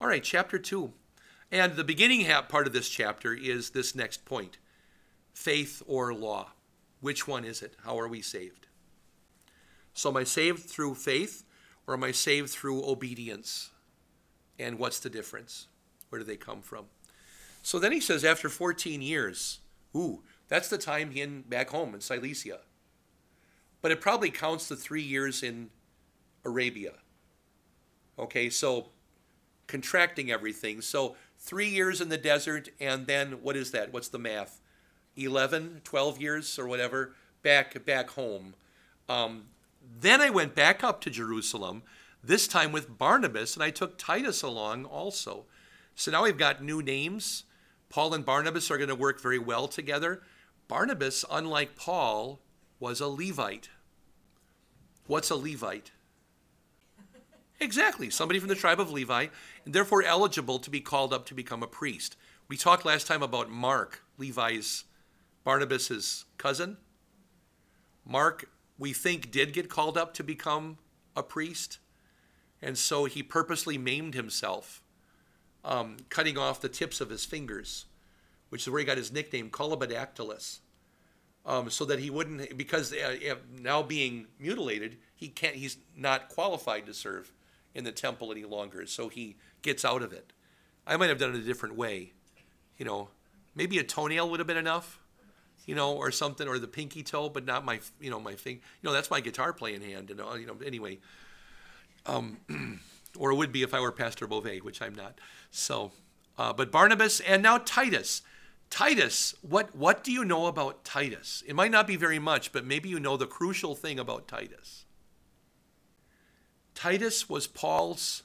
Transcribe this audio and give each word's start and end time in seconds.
All 0.00 0.06
right, 0.06 0.22
chapter 0.22 0.58
2. 0.58 0.92
And 1.50 1.74
the 1.74 1.82
beginning 1.82 2.24
part 2.48 2.68
of 2.68 2.72
this 2.72 2.88
chapter 2.88 3.34
is 3.34 3.70
this 3.70 3.96
next 3.96 4.24
point 4.24 4.58
faith 5.34 5.82
or 5.86 6.14
law. 6.14 6.52
Which 7.00 7.26
one 7.26 7.44
is 7.44 7.62
it? 7.62 7.74
How 7.84 7.98
are 7.98 8.08
we 8.08 8.22
saved? 8.22 8.68
So, 9.94 10.10
am 10.10 10.16
I 10.16 10.24
saved 10.24 10.64
through 10.64 10.94
faith 10.94 11.42
or 11.86 11.94
am 11.94 12.04
I 12.04 12.12
saved 12.12 12.50
through 12.50 12.88
obedience? 12.88 13.70
And 14.58 14.78
what's 14.78 15.00
the 15.00 15.10
difference? 15.10 15.66
Where 16.08 16.20
do 16.20 16.24
they 16.24 16.36
come 16.36 16.62
from? 16.62 16.86
So 17.62 17.78
then 17.78 17.92
he 17.92 18.00
says, 18.00 18.24
after 18.24 18.48
14 18.48 19.02
years, 19.02 19.60
ooh, 19.94 20.22
that's 20.48 20.68
the 20.68 20.78
time 20.78 21.12
in 21.14 21.42
back 21.42 21.70
home 21.70 21.94
in 21.94 22.00
Cilicia. 22.00 22.60
But 23.82 23.90
it 23.90 24.00
probably 24.00 24.30
counts 24.30 24.68
the 24.68 24.76
three 24.76 25.02
years 25.02 25.42
in 25.42 25.70
Arabia. 26.44 26.94
Okay, 28.18 28.48
so 28.48 28.88
contracting 29.68 30.30
everything. 30.30 30.80
So 30.80 31.14
three 31.38 31.68
years 31.68 32.00
in 32.00 32.08
the 32.08 32.18
desert, 32.18 32.68
and 32.80 33.06
then 33.06 33.42
what 33.42 33.56
is 33.56 33.70
that? 33.70 33.92
What's 33.92 34.08
the 34.08 34.18
math? 34.18 34.60
11, 35.16 35.82
12 35.84 36.20
years 36.20 36.58
or 36.58 36.66
whatever 36.66 37.14
back 37.42 37.84
back 37.84 38.10
home. 38.10 38.54
Um, 39.08 39.44
then 40.00 40.20
I 40.20 40.30
went 40.30 40.54
back 40.54 40.82
up 40.82 41.00
to 41.02 41.10
Jerusalem, 41.10 41.82
this 42.22 42.48
time 42.48 42.72
with 42.72 42.98
Barnabas, 42.98 43.54
and 43.54 43.62
I 43.62 43.70
took 43.70 43.96
Titus 43.96 44.42
along 44.42 44.84
also. 44.84 45.44
So 45.94 46.10
now 46.10 46.24
we've 46.24 46.36
got 46.36 46.62
new 46.62 46.82
names. 46.82 47.44
Paul 47.88 48.14
and 48.14 48.24
Barnabas 48.24 48.70
are 48.70 48.76
going 48.76 48.88
to 48.88 48.94
work 48.94 49.20
very 49.20 49.38
well 49.38 49.66
together. 49.66 50.22
Barnabas, 50.68 51.24
unlike 51.30 51.76
Paul, 51.76 52.40
was 52.78 53.00
a 53.00 53.08
Levite. 53.08 53.70
What's 55.06 55.30
a 55.30 55.36
Levite? 55.36 55.92
Exactly, 57.60 58.08
somebody 58.08 58.38
from 58.38 58.48
the 58.48 58.54
tribe 58.54 58.78
of 58.78 58.92
Levi, 58.92 59.26
and 59.64 59.74
therefore 59.74 60.02
eligible 60.02 60.60
to 60.60 60.70
be 60.70 60.80
called 60.80 61.12
up 61.12 61.26
to 61.26 61.34
become 61.34 61.62
a 61.62 61.66
priest. 61.66 62.16
We 62.46 62.56
talked 62.56 62.84
last 62.84 63.06
time 63.06 63.22
about 63.22 63.50
Mark, 63.50 64.02
Levi's, 64.16 64.84
Barnabas's 65.42 66.24
cousin. 66.36 66.76
Mark, 68.06 68.48
we 68.78 68.92
think, 68.92 69.32
did 69.32 69.52
get 69.52 69.68
called 69.68 69.98
up 69.98 70.14
to 70.14 70.22
become 70.22 70.78
a 71.16 71.22
priest, 71.22 71.78
and 72.62 72.78
so 72.78 73.06
he 73.06 73.24
purposely 73.24 73.76
maimed 73.76 74.14
himself, 74.14 74.84
um, 75.64 75.96
cutting 76.10 76.38
off 76.38 76.60
the 76.60 76.68
tips 76.68 77.00
of 77.00 77.10
his 77.10 77.24
fingers, 77.24 77.86
which 78.50 78.62
is 78.62 78.70
where 78.70 78.78
he 78.78 78.84
got 78.84 78.96
his 78.96 79.12
nickname, 79.12 79.50
Colobodactylus. 79.50 80.60
Um, 81.46 81.70
so 81.70 81.86
that 81.86 81.98
he 81.98 82.10
wouldn't, 82.10 82.58
because 82.58 82.92
uh, 82.92 83.36
now 83.50 83.82
being 83.82 84.26
mutilated, 84.38 84.98
he 85.14 85.28
can't. 85.28 85.54
He's 85.54 85.78
not 85.96 86.28
qualified 86.28 86.84
to 86.86 86.92
serve 86.92 87.32
in 87.78 87.84
the 87.84 87.92
temple 87.92 88.32
any 88.32 88.44
longer. 88.44 88.84
So 88.86 89.08
he 89.08 89.36
gets 89.62 89.84
out 89.84 90.02
of 90.02 90.12
it. 90.12 90.32
I 90.84 90.96
might 90.96 91.10
have 91.10 91.18
done 91.18 91.30
it 91.30 91.36
a 91.36 91.44
different 91.44 91.76
way. 91.76 92.12
You 92.76 92.84
know, 92.84 93.08
maybe 93.54 93.78
a 93.78 93.84
toenail 93.84 94.28
would 94.28 94.40
have 94.40 94.48
been 94.48 94.56
enough, 94.56 94.98
you 95.64 95.76
know, 95.76 95.94
or 95.94 96.10
something, 96.10 96.48
or 96.48 96.58
the 96.58 96.66
pinky 96.66 97.04
toe, 97.04 97.28
but 97.28 97.46
not 97.46 97.64
my, 97.64 97.78
you 98.00 98.10
know, 98.10 98.18
my 98.18 98.34
thing. 98.34 98.56
You 98.56 98.88
know, 98.88 98.92
that's 98.92 99.12
my 99.12 99.20
guitar 99.20 99.52
playing 99.52 99.82
hand. 99.82 100.10
And, 100.10 100.18
you 100.40 100.46
know, 100.46 100.56
anyway. 100.66 100.98
Um, 102.04 102.38
or 103.18 103.30
it 103.30 103.36
would 103.36 103.52
be 103.52 103.62
if 103.62 103.72
I 103.72 103.80
were 103.80 103.92
Pastor 103.92 104.26
Beauvais, 104.26 104.58
which 104.58 104.82
I'm 104.82 104.94
not. 104.94 105.20
So, 105.52 105.92
uh, 106.36 106.52
but 106.52 106.72
Barnabas 106.72 107.20
and 107.20 107.44
now 107.44 107.58
Titus. 107.58 108.22
Titus, 108.70 109.36
what, 109.40 109.74
what 109.74 110.02
do 110.02 110.10
you 110.10 110.24
know 110.24 110.46
about 110.46 110.84
Titus? 110.84 111.44
It 111.46 111.54
might 111.54 111.70
not 111.70 111.86
be 111.86 111.96
very 111.96 112.18
much, 112.18 112.52
but 112.52 112.66
maybe 112.66 112.88
you 112.88 112.98
know 112.98 113.16
the 113.16 113.26
crucial 113.26 113.76
thing 113.76 114.00
about 114.00 114.26
Titus. 114.26 114.84
Titus 116.78 117.28
was 117.28 117.48
Paul's 117.48 118.22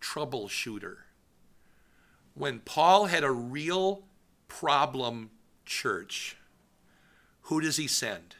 troubleshooter. 0.00 0.96
When 2.34 2.58
Paul 2.58 3.06
had 3.06 3.22
a 3.22 3.30
real 3.30 4.02
problem 4.48 5.30
church, 5.64 6.36
who 7.42 7.60
does 7.60 7.76
he 7.76 7.86
send? 7.86 8.34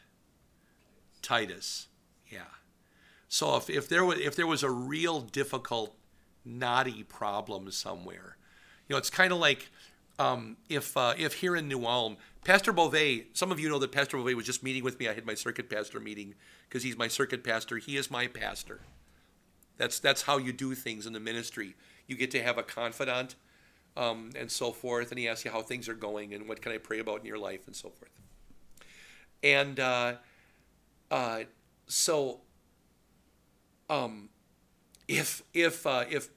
Titus. 1.23 1.87
Yeah. 2.29 2.51
So 3.29 3.55
if, 3.55 3.71
if 3.71 3.89
there 3.89 4.05
was 4.05 4.19
if 4.19 4.35
there 4.35 4.49
was 4.49 4.65
a 4.65 4.71
real 4.71 5.21
difficult, 5.21 5.95
knotty 6.45 7.05
problem 7.05 7.71
somewhere, 7.71 8.37
you 8.89 8.95
know, 8.95 8.99
it's 8.99 9.09
kind 9.09 9.33
of 9.33 9.39
like 9.39 9.71
um, 10.19 10.57
if 10.69 10.97
uh, 10.97 11.15
if 11.17 11.35
here 11.35 11.55
in 11.55 11.69
New 11.69 11.87
Ulm, 11.87 12.17
Pastor 12.45 12.73
Beauvais, 12.73 13.27
some 13.35 13.53
of 13.53 13.61
you 13.61 13.69
know 13.69 13.79
that 13.79 13.93
Pastor 13.93 14.17
Beauvais 14.17 14.35
was 14.35 14.47
just 14.47 14.65
meeting 14.65 14.83
with 14.83 14.99
me. 14.99 15.09
I 15.09 15.15
had 15.15 15.25
my 15.25 15.35
circuit 15.35 15.71
pastor 15.71 16.01
meeting 16.01 16.35
because 16.69 16.83
he's 16.83 16.99
my 16.99 17.07
circuit 17.07 17.45
pastor. 17.45 17.77
He 17.77 17.97
is 17.97 18.11
my 18.11 18.27
pastor. 18.27 18.81
That's 19.77 19.99
that's 19.99 20.23
how 20.23 20.39
you 20.39 20.53
do 20.53 20.75
things 20.75 21.07
in 21.07 21.13
the 21.13 21.21
ministry. 21.21 21.75
You 22.07 22.17
get 22.17 22.31
to 22.33 22.43
have 22.43 22.59
a 22.59 22.63
confidant 22.63 23.35
um, 23.97 24.31
and 24.37 24.51
so 24.51 24.73
forth, 24.73 25.11
and 25.11 25.19
he 25.19 25.29
asks 25.29 25.45
you 25.45 25.51
how 25.51 25.63
things 25.63 25.89
are 25.89 25.95
going 25.95 26.35
and 26.35 26.49
what 26.49 26.61
can 26.61 26.73
I 26.73 26.79
pray 26.79 26.99
about 26.99 27.21
in 27.21 27.27
your 27.27 27.39
life 27.39 27.67
and 27.67 27.75
so 27.75 27.91
forth. 27.91 28.11
And 29.43 29.79
uh, 29.79 30.15
uh, 31.11 31.41
so, 31.87 32.41
um, 33.91 34.31
if 35.09 35.43
if 35.53 35.87
uh, 35.87 36.05
if 36.09 36.29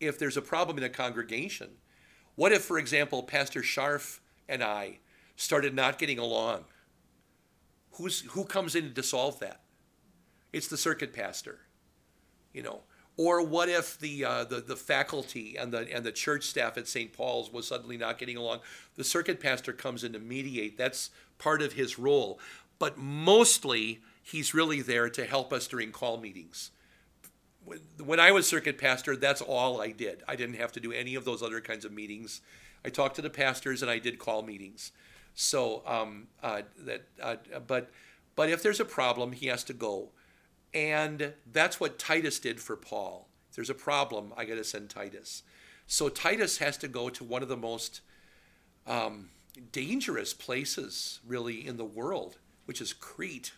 if 0.00 0.18
there's 0.18 0.36
a 0.36 0.42
problem 0.42 0.78
in 0.78 0.84
a 0.84 0.88
congregation, 0.88 1.70
what 2.34 2.52
if, 2.52 2.62
for 2.62 2.78
example, 2.78 3.22
Pastor 3.22 3.62
Scharf 3.62 4.20
and 4.48 4.62
I 4.62 4.98
started 5.36 5.74
not 5.74 5.98
getting 5.98 6.18
along? 6.18 6.64
Who's 7.92 8.20
who 8.32 8.44
comes 8.44 8.74
in 8.74 8.94
to 8.94 9.02
solve 9.02 9.38
that? 9.40 9.60
It's 10.52 10.68
the 10.68 10.76
circuit 10.76 11.12
pastor 11.12 11.60
you 12.56 12.62
know. 12.62 12.80
Or 13.18 13.42
what 13.42 13.68
if 13.68 13.98
the, 13.98 14.24
uh, 14.24 14.44
the 14.44 14.60
the 14.60 14.76
faculty 14.76 15.56
and 15.56 15.72
the 15.72 15.86
and 15.94 16.04
the 16.04 16.12
church 16.12 16.44
staff 16.44 16.76
at 16.76 16.88
St. 16.88 17.12
Paul's 17.12 17.52
was 17.52 17.66
suddenly 17.66 17.96
not 17.96 18.18
getting 18.18 18.36
along? 18.36 18.60
The 18.96 19.04
circuit 19.04 19.40
pastor 19.40 19.72
comes 19.72 20.02
in 20.02 20.12
to 20.14 20.18
mediate. 20.18 20.76
That's 20.76 21.10
part 21.38 21.62
of 21.62 21.74
his 21.74 21.98
role, 21.98 22.40
but 22.78 22.98
mostly 22.98 24.00
he's 24.22 24.54
really 24.54 24.82
there 24.82 25.08
to 25.10 25.24
help 25.24 25.52
us 25.52 25.66
during 25.66 25.92
call 25.92 26.18
meetings. 26.18 26.70
When 28.02 28.20
I 28.20 28.32
was 28.32 28.46
circuit 28.46 28.78
pastor, 28.78 29.16
that's 29.16 29.40
all 29.40 29.80
I 29.80 29.90
did. 29.90 30.22
I 30.28 30.36
didn't 30.36 30.56
have 30.56 30.72
to 30.72 30.80
do 30.80 30.92
any 30.92 31.14
of 31.14 31.24
those 31.24 31.42
other 31.42 31.60
kinds 31.60 31.84
of 31.84 31.92
meetings. 31.92 32.40
I 32.84 32.90
talked 32.90 33.16
to 33.16 33.22
the 33.22 33.30
pastors 33.30 33.82
and 33.82 33.90
I 33.90 33.98
did 33.98 34.18
call 34.18 34.42
meetings. 34.42 34.92
So 35.34 35.82
um, 35.86 36.28
uh, 36.42 36.62
that, 36.84 37.02
uh, 37.20 37.36
but 37.66 37.90
but 38.36 38.50
if 38.50 38.62
there's 38.62 38.80
a 38.80 38.84
problem, 38.84 39.32
he 39.32 39.46
has 39.46 39.64
to 39.64 39.72
go. 39.72 40.10
And 40.76 41.32
that's 41.50 41.80
what 41.80 41.98
Titus 41.98 42.38
did 42.38 42.60
for 42.60 42.76
Paul. 42.76 43.28
If 43.48 43.56
there's 43.56 43.70
a 43.70 43.74
problem, 43.74 44.34
I 44.36 44.44
got 44.44 44.56
to 44.56 44.64
send 44.64 44.90
Titus. 44.90 45.42
So 45.86 46.10
Titus 46.10 46.58
has 46.58 46.76
to 46.78 46.88
go 46.88 47.08
to 47.08 47.24
one 47.24 47.42
of 47.42 47.48
the 47.48 47.56
most 47.56 48.02
um, 48.86 49.30
dangerous 49.72 50.34
places, 50.34 51.20
really, 51.26 51.66
in 51.66 51.78
the 51.78 51.84
world, 51.86 52.36
which 52.66 52.82
is 52.82 52.92
Crete. 52.92 53.52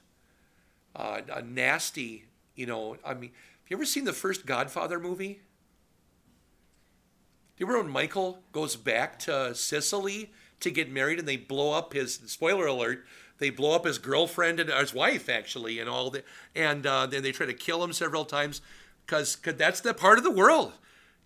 Uh, 0.94 1.22
a 1.32 1.42
nasty, 1.42 2.26
you 2.54 2.66
know, 2.66 2.96
I 3.04 3.14
mean, 3.14 3.30
have 3.30 3.70
you 3.70 3.76
ever 3.76 3.84
seen 3.84 4.04
the 4.04 4.12
first 4.12 4.46
Godfather 4.46 5.00
movie? 5.00 5.40
Do 7.56 7.64
you 7.64 7.66
remember 7.66 7.82
when 7.82 7.92
Michael 7.92 8.44
goes 8.52 8.76
back 8.76 9.18
to 9.20 9.56
Sicily 9.56 10.30
to 10.60 10.70
get 10.70 10.88
married 10.88 11.18
and 11.18 11.26
they 11.26 11.36
blow 11.36 11.72
up 11.72 11.94
his, 11.94 12.14
spoiler 12.26 12.66
alert, 12.66 13.04
they 13.38 13.50
blow 13.50 13.74
up 13.74 13.84
his 13.84 13.98
girlfriend 13.98 14.60
and 14.60 14.70
his 14.70 14.94
wife 14.94 15.28
actually, 15.28 15.78
and 15.78 15.88
all 15.88 16.10
the, 16.10 16.22
and 16.54 16.86
uh, 16.86 17.06
then 17.06 17.22
they 17.22 17.32
try 17.32 17.46
to 17.46 17.54
kill 17.54 17.82
him 17.82 17.92
several 17.92 18.24
times, 18.24 18.60
because 19.06 19.36
that's 19.36 19.80
the 19.80 19.94
part 19.94 20.18
of 20.18 20.24
the 20.24 20.30
world, 20.30 20.72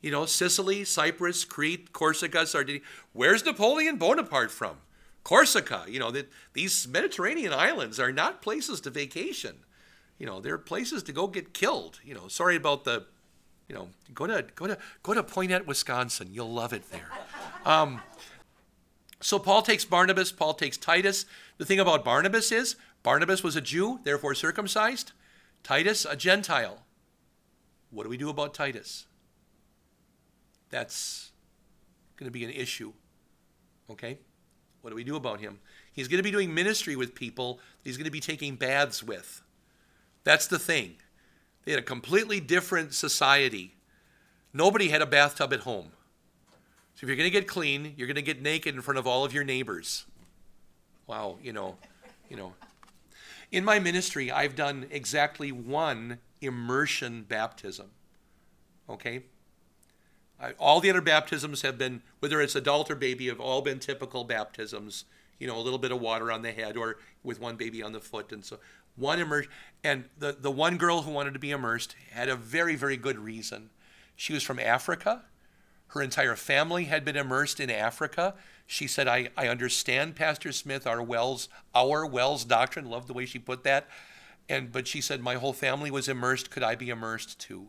you 0.01 0.11
know, 0.11 0.27
Sicily, 0.27 0.85
Cyprus, 0.85 1.45
Crete, 1.45 1.93
Corsica, 1.93 2.47
Sardinia. 2.47 2.83
Where's 3.13 3.45
Napoleon 3.45 3.97
Bonaparte 3.97 4.51
from? 4.51 4.79
Corsica. 5.25 5.85
You 5.89 6.01
know 6.01 6.11
that 6.11 6.31
these 6.53 6.89
Mediterranean 6.89 7.53
islands 7.53 8.01
are 8.01 8.13
not 8.13 8.43
places 8.43 8.81
to 8.81 8.91
vacation. 8.91 9.57
You 10.19 10.27
know, 10.27 10.41
they're 10.41 10.59
places 10.59 11.03
to 11.05 11.13
go 11.13 11.29
get 11.29 11.55
killed. 11.55 12.01
You 12.05 12.15
know, 12.15 12.29
sorry 12.29 12.57
about 12.57 12.85
the, 12.85 13.07
you 13.69 13.75
know, 13.75 13.89
go 14.13 14.27
to 14.27 14.45
go 14.57 14.67
to 14.67 14.79
go 15.05 15.15
to 15.15 15.23
Poynette, 15.23 15.67
Wisconsin. 15.67 16.29
You'll 16.33 16.53
love 16.53 16.73
it 16.73 16.91
there. 16.91 17.09
Um, 17.65 18.01
so 19.23 19.39
Paul 19.39 19.63
takes 19.63 19.85
Barnabas, 19.85 20.33
Paul 20.33 20.55
takes 20.55 20.77
Titus. 20.77 21.25
The 21.57 21.65
thing 21.65 21.81
about 21.81 22.05
Barnabas 22.05 22.51
is 22.51 22.77
Barnabas 23.03 23.43
was 23.43 23.57
a 23.57 23.61
Jew, 23.61 24.01
therefore 24.05 24.35
circumcised. 24.35 25.13
Titus, 25.63 26.05
a 26.05 26.17
Gentile. 26.17 26.83
What 27.91 28.03
do 28.03 28.09
we 28.09 28.17
do 28.17 28.29
about 28.29 28.53
Titus? 28.53 29.07
That's 30.71 31.31
going 32.17 32.27
to 32.27 32.33
be 32.33 32.45
an 32.45 32.51
issue. 32.51 32.93
Okay? 33.91 34.19
What 34.81 34.91
do 34.91 34.97
we 34.97 35.05
do 35.05 35.17
about 35.17 35.41
him? 35.41 35.61
He's 35.93 36.09
going 36.09 36.19
to 36.19 36.25
be 36.25 36.31
doing 36.31 36.53
ministry 36.53 36.97
with 36.97 37.15
people 37.15 37.61
he's 37.85 37.97
going 37.97 38.07
to 38.07 38.11
be 38.11 38.21
taking 38.21 38.57
baths 38.57 39.03
with. 39.03 39.43
That's 40.25 40.47
the 40.47 40.59
thing. 40.59 40.97
They 41.65 41.73
had 41.73 41.81
a 41.81 41.85
completely 41.85 42.41
different 42.41 42.95
society. 42.95 43.77
Nobody 44.53 44.89
had 44.89 45.03
a 45.03 45.07
bathtub 45.07 45.53
at 45.53 45.61
home. 45.61 45.93
So 47.03 47.07
if 47.07 47.09
you're 47.09 47.17
going 47.17 47.33
to 47.33 47.37
get 47.37 47.49
clean, 47.49 47.95
you're 47.97 48.07
going 48.07 48.15
to 48.15 48.23
get 48.23 48.41
naked 48.41 48.77
in 48.77 48.81
front 48.81 48.97
of 48.97 49.09
all 49.09 49.25
of 49.25 49.35
your 49.35 49.43
neighbors. 49.43 50.07
Wow, 51.09 51.37
you 51.43 51.53
know, 51.53 51.77
you 52.31 52.37
know. 52.37 52.53
In 53.51 53.65
my 53.65 53.81
ministry, 53.81 54.31
I've 54.31 54.55
done 54.55 54.87
exactly 54.89 55.51
one 55.51 56.19
immersion 56.41 57.25
baptism. 57.25 57.91
Okay? 58.89 59.25
I, 60.41 60.53
all 60.61 60.79
the 60.79 60.91
other 60.91 61.01
baptisms 61.01 61.63
have 61.63 61.77
been, 61.77 62.03
whether 62.21 62.41
it's 62.41 62.55
adult 62.55 62.89
or 62.89 62.95
baby, 62.95 63.27
have 63.27 63.41
all 63.41 63.63
been 63.63 63.81
typical 63.81 64.23
baptisms. 64.23 65.05
You 65.41 65.49
know, 65.49 65.59
a 65.59 65.61
little 65.61 65.81
bit 65.81 65.91
of 65.91 66.01
water 66.01 66.31
on 66.31 66.43
the 66.43 66.53
head 66.53 66.77
or 66.77 66.99
with 67.25 67.41
one 67.41 67.57
baby 67.57 67.83
on 67.83 67.91
the 67.91 68.01
foot. 68.01 68.31
And 68.31 68.45
so 68.45 68.61
one 68.95 69.19
immersion. 69.19 69.51
And 69.83 70.05
the, 70.21 70.37
the 70.41 70.53
one 70.53 70.77
girl 70.77 71.03
who 71.03 71.11
wanted 71.11 71.33
to 71.33 71.41
be 71.41 71.51
immersed 71.51 71.97
had 72.13 72.29
a 72.29 72.37
very, 72.37 72.77
very 72.77 72.97
good 72.97 73.19
reason. 73.19 73.71
She 74.15 74.33
was 74.33 74.45
from 74.45 74.61
Africa. 74.61 75.23
Her 75.93 76.01
entire 76.01 76.37
family 76.37 76.85
had 76.85 77.05
been 77.05 77.17
immersed 77.17 77.61
in 77.61 77.69
Africa. 77.69 78.35
She 78.67 78.87
said, 78.87 79.07
I, 79.07 79.29
I 79.37 79.49
understand, 79.49 80.17
Pastor 80.17 80.51
Smith, 80.51 80.87
our 80.87 81.03
WELS, 81.03 81.51
our 81.75 82.07
WELS 82.07 82.47
doctrine. 82.47 82.87
Love 82.87 83.07
the 83.07 83.13
way 83.13 83.27
she 83.27 83.39
put 83.39 83.63
that. 83.65 83.89
And 84.49 84.73
but 84.73 84.89
she 84.89 85.03
said, 85.03 85.21
My 85.21 85.35
whole 85.35 85.53
family 85.53 85.91
was 85.91 86.09
immersed. 86.09 86.51
Could 86.51 86.63
I 86.63 86.77
be 86.77 86.89
immersed 86.89 87.39
too? 87.39 87.69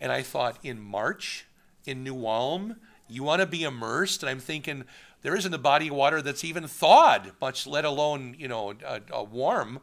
And 0.00 0.10
I 0.10 0.22
thought, 0.22 0.56
in 0.62 0.80
March, 0.80 1.44
in 1.84 2.02
New 2.02 2.26
Ulm, 2.26 2.76
you 3.08 3.22
want 3.22 3.40
to 3.40 3.46
be 3.46 3.62
immersed? 3.62 4.22
And 4.22 4.30
I'm 4.30 4.40
thinking, 4.40 4.84
there 5.20 5.36
isn't 5.36 5.52
a 5.52 5.58
body 5.58 5.88
of 5.88 5.94
water 5.94 6.22
that's 6.22 6.44
even 6.44 6.66
thawed, 6.66 7.32
much 7.42 7.66
let 7.66 7.84
alone, 7.84 8.36
you 8.38 8.48
know, 8.48 8.72
a 9.12 9.22
warm. 9.22 9.80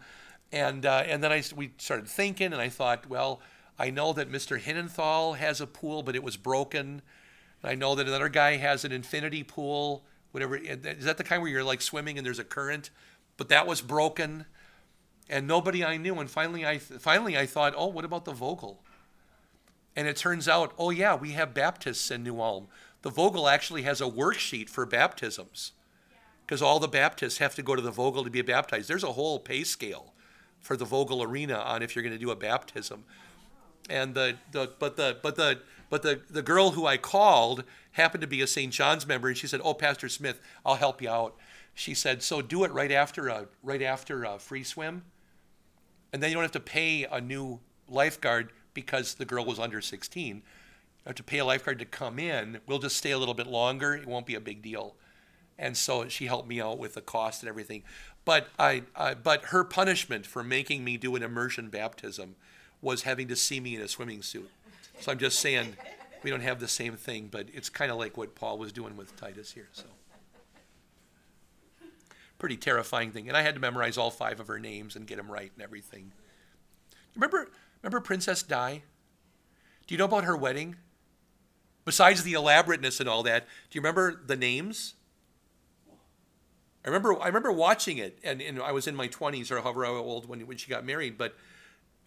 And 0.51 0.83
uh, 0.83 1.03
and 1.05 1.23
then 1.23 1.31
I 1.31 1.43
we 1.55 1.73
started 1.77 2.07
thinking, 2.07 2.53
and 2.53 2.61
I 2.61 2.69
thought, 2.69 3.07
well, 3.07 3.39
I 3.77 3.91
know 3.91 4.13
that 4.13 4.31
Mr. 4.31 4.59
Hinnenthal 4.59 5.37
has 5.37 5.61
a 5.61 5.67
pool, 5.67 6.01
but 6.01 6.15
it 6.15 6.23
was 6.23 6.37
broken. 6.37 7.03
I 7.63 7.75
know 7.75 7.95
that 7.95 8.07
another 8.07 8.29
guy 8.29 8.57
has 8.57 8.83
an 8.85 8.91
infinity 8.91 9.43
pool, 9.43 10.03
whatever. 10.31 10.55
Is 10.55 11.05
that 11.05 11.17
the 11.17 11.23
kind 11.23 11.41
where 11.41 11.51
you're 11.51 11.63
like 11.63 11.81
swimming 11.81 12.17
and 12.17 12.25
there's 12.25 12.39
a 12.39 12.43
current? 12.43 12.89
But 13.37 13.49
that 13.49 13.67
was 13.67 13.81
broken, 13.81 14.45
and 15.29 15.47
nobody 15.47 15.83
I 15.83 15.97
knew. 15.97 16.19
And 16.19 16.29
finally, 16.29 16.65
I 16.65 16.77
finally 16.77 17.37
I 17.37 17.45
thought, 17.45 17.73
oh, 17.77 17.87
what 17.87 18.05
about 18.05 18.25
the 18.25 18.33
Vogel? 18.33 18.83
And 19.95 20.07
it 20.07 20.15
turns 20.15 20.47
out, 20.47 20.73
oh 20.77 20.89
yeah, 20.89 21.15
we 21.15 21.31
have 21.31 21.53
Baptists 21.53 22.11
in 22.11 22.23
New 22.23 22.39
Ulm. 22.39 22.67
The 23.01 23.09
Vogel 23.09 23.47
actually 23.47 23.81
has 23.81 23.99
a 23.99 24.05
worksheet 24.05 24.69
for 24.69 24.85
baptisms, 24.85 25.73
because 26.45 26.61
all 26.61 26.79
the 26.79 26.87
Baptists 26.87 27.39
have 27.39 27.55
to 27.55 27.63
go 27.63 27.75
to 27.75 27.81
the 27.81 27.91
Vogel 27.91 28.23
to 28.23 28.29
be 28.29 28.41
baptized. 28.41 28.87
There's 28.87 29.03
a 29.03 29.13
whole 29.13 29.39
pay 29.39 29.63
scale 29.63 30.13
for 30.59 30.77
the 30.77 30.85
Vogel 30.85 31.23
Arena 31.23 31.55
on 31.55 31.81
if 31.81 31.95
you're 31.95 32.03
going 32.03 32.13
to 32.13 32.19
do 32.19 32.31
a 32.31 32.35
baptism. 32.35 33.03
And 33.91 34.15
the, 34.15 34.37
the 34.53 34.71
but 34.79 34.95
the 34.95 35.17
but 35.21 35.35
the 35.35 35.59
but 35.89 36.01
the, 36.01 36.21
the 36.29 36.41
girl 36.41 36.71
who 36.71 36.85
I 36.85 36.95
called 36.95 37.65
happened 37.91 38.21
to 38.21 38.27
be 38.27 38.41
a 38.41 38.47
St. 38.47 38.71
John's 38.71 39.05
member, 39.05 39.27
and 39.27 39.37
she 39.37 39.47
said, 39.47 39.59
"Oh, 39.65 39.73
Pastor 39.73 40.07
Smith, 40.07 40.39
I'll 40.65 40.75
help 40.75 41.01
you 41.01 41.09
out." 41.09 41.35
She 41.73 41.93
said, 41.93 42.23
"So 42.23 42.41
do 42.41 42.63
it 42.63 42.71
right 42.71 42.91
after 42.91 43.27
a 43.27 43.47
right 43.61 43.81
after 43.81 44.23
a 44.23 44.39
free 44.39 44.63
swim, 44.63 45.03
and 46.13 46.23
then 46.23 46.29
you 46.29 46.35
don't 46.35 46.43
have 46.43 46.53
to 46.53 46.61
pay 46.61 47.03
a 47.03 47.19
new 47.19 47.59
lifeguard 47.89 48.53
because 48.73 49.15
the 49.15 49.25
girl 49.25 49.43
was 49.43 49.59
under 49.59 49.81
16. 49.81 50.37
You 50.37 50.41
have 51.05 51.15
to 51.15 51.23
pay 51.23 51.39
a 51.39 51.45
lifeguard 51.45 51.79
to 51.79 51.85
come 51.85 52.17
in. 52.17 52.61
We'll 52.67 52.79
just 52.79 52.95
stay 52.95 53.11
a 53.11 53.17
little 53.17 53.33
bit 53.33 53.47
longer. 53.47 53.93
It 53.93 54.07
won't 54.07 54.25
be 54.25 54.35
a 54.35 54.41
big 54.41 54.61
deal." 54.61 54.95
And 55.59 55.75
so 55.75 56.07
she 56.07 56.27
helped 56.27 56.47
me 56.47 56.61
out 56.61 56.79
with 56.79 56.93
the 56.93 57.01
cost 57.01 57.43
and 57.43 57.49
everything. 57.49 57.83
But 58.23 58.47
I, 58.57 58.83
I, 58.95 59.15
but 59.15 59.45
her 59.45 59.65
punishment 59.65 60.25
for 60.25 60.43
making 60.43 60.85
me 60.85 60.95
do 60.95 61.15
an 61.17 61.23
immersion 61.23 61.69
baptism 61.69 62.35
was 62.81 63.03
having 63.03 63.27
to 63.27 63.35
see 63.35 63.59
me 63.59 63.75
in 63.75 63.81
a 63.81 63.87
swimming 63.87 64.21
suit. 64.21 64.49
So 64.99 65.11
I'm 65.11 65.19
just 65.19 65.39
saying 65.39 65.75
we 66.23 66.29
don't 66.29 66.41
have 66.41 66.59
the 66.59 66.67
same 66.67 66.95
thing, 66.95 67.29
but 67.31 67.47
it's 67.53 67.69
kind 67.69 67.91
of 67.91 67.97
like 67.97 68.17
what 68.17 68.35
Paul 68.35 68.57
was 68.57 68.71
doing 68.71 68.97
with 68.97 69.15
Titus 69.15 69.51
here. 69.51 69.69
So 69.73 69.85
pretty 72.41 72.57
terrifying 72.57 73.11
thing. 73.11 73.27
And 73.27 73.37
I 73.37 73.43
had 73.43 73.53
to 73.53 73.61
memorize 73.61 73.99
all 73.99 74.09
five 74.09 74.39
of 74.39 74.47
her 74.47 74.59
names 74.59 74.95
and 74.95 75.05
get 75.05 75.17
them 75.17 75.31
right 75.31 75.51
and 75.53 75.63
everything. 75.63 76.11
Remember, 77.13 77.51
remember 77.83 77.99
Princess 77.99 78.41
Di? 78.41 78.81
Do 79.85 79.93
you 79.93 79.99
know 79.99 80.05
about 80.05 80.23
her 80.23 80.35
wedding? 80.35 80.75
Besides 81.85 82.23
the 82.23 82.33
elaborateness 82.33 82.99
and 82.99 83.07
all 83.07 83.21
that, 83.23 83.45
do 83.69 83.77
you 83.77 83.81
remember 83.81 84.19
the 84.25 84.35
names? 84.35 84.95
I 86.83 86.87
remember 86.87 87.21
I 87.21 87.27
remember 87.27 87.51
watching 87.51 87.99
it, 87.99 88.17
and, 88.23 88.41
and 88.41 88.59
I 88.59 88.71
was 88.71 88.87
in 88.87 88.95
my 88.95 89.07
20s 89.07 89.51
or 89.51 89.61
however 89.61 89.85
old 89.85 90.27
when, 90.27 90.39
when 90.47 90.57
she 90.57 90.67
got 90.67 90.83
married. 90.83 91.19
But 91.19 91.35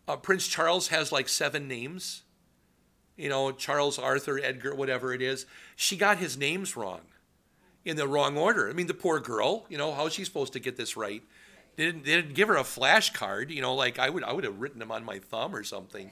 uh, 0.06 0.16
Prince 0.16 0.46
Charles 0.46 0.88
has 0.88 1.12
like 1.12 1.28
seven 1.28 1.68
names. 1.68 2.22
You 3.16 3.28
know, 3.28 3.52
Charles, 3.52 3.98
Arthur, 3.98 4.40
Edgar, 4.42 4.74
whatever 4.74 5.14
it 5.14 5.22
is. 5.22 5.46
She 5.76 5.96
got 5.96 6.18
his 6.18 6.36
names 6.36 6.76
wrong, 6.76 7.02
in 7.84 7.96
the 7.96 8.08
wrong 8.08 8.36
order. 8.36 8.68
I 8.68 8.72
mean, 8.72 8.88
the 8.88 8.94
poor 8.94 9.20
girl. 9.20 9.66
You 9.68 9.78
know, 9.78 9.92
how's 9.92 10.14
she 10.14 10.24
supposed 10.24 10.52
to 10.54 10.60
get 10.60 10.76
this 10.76 10.96
right? 10.96 11.22
They 11.76 11.86
didn't, 11.86 12.04
they 12.04 12.16
didn't 12.16 12.34
give 12.34 12.48
her 12.48 12.56
a 12.56 12.64
flashcard. 12.64 13.50
You 13.50 13.62
know, 13.62 13.74
like 13.74 13.98
I 13.98 14.10
would 14.10 14.24
I 14.24 14.32
would 14.32 14.44
have 14.44 14.60
written 14.60 14.80
them 14.80 14.90
on 14.90 15.04
my 15.04 15.20
thumb 15.20 15.54
or 15.54 15.62
something. 15.62 16.10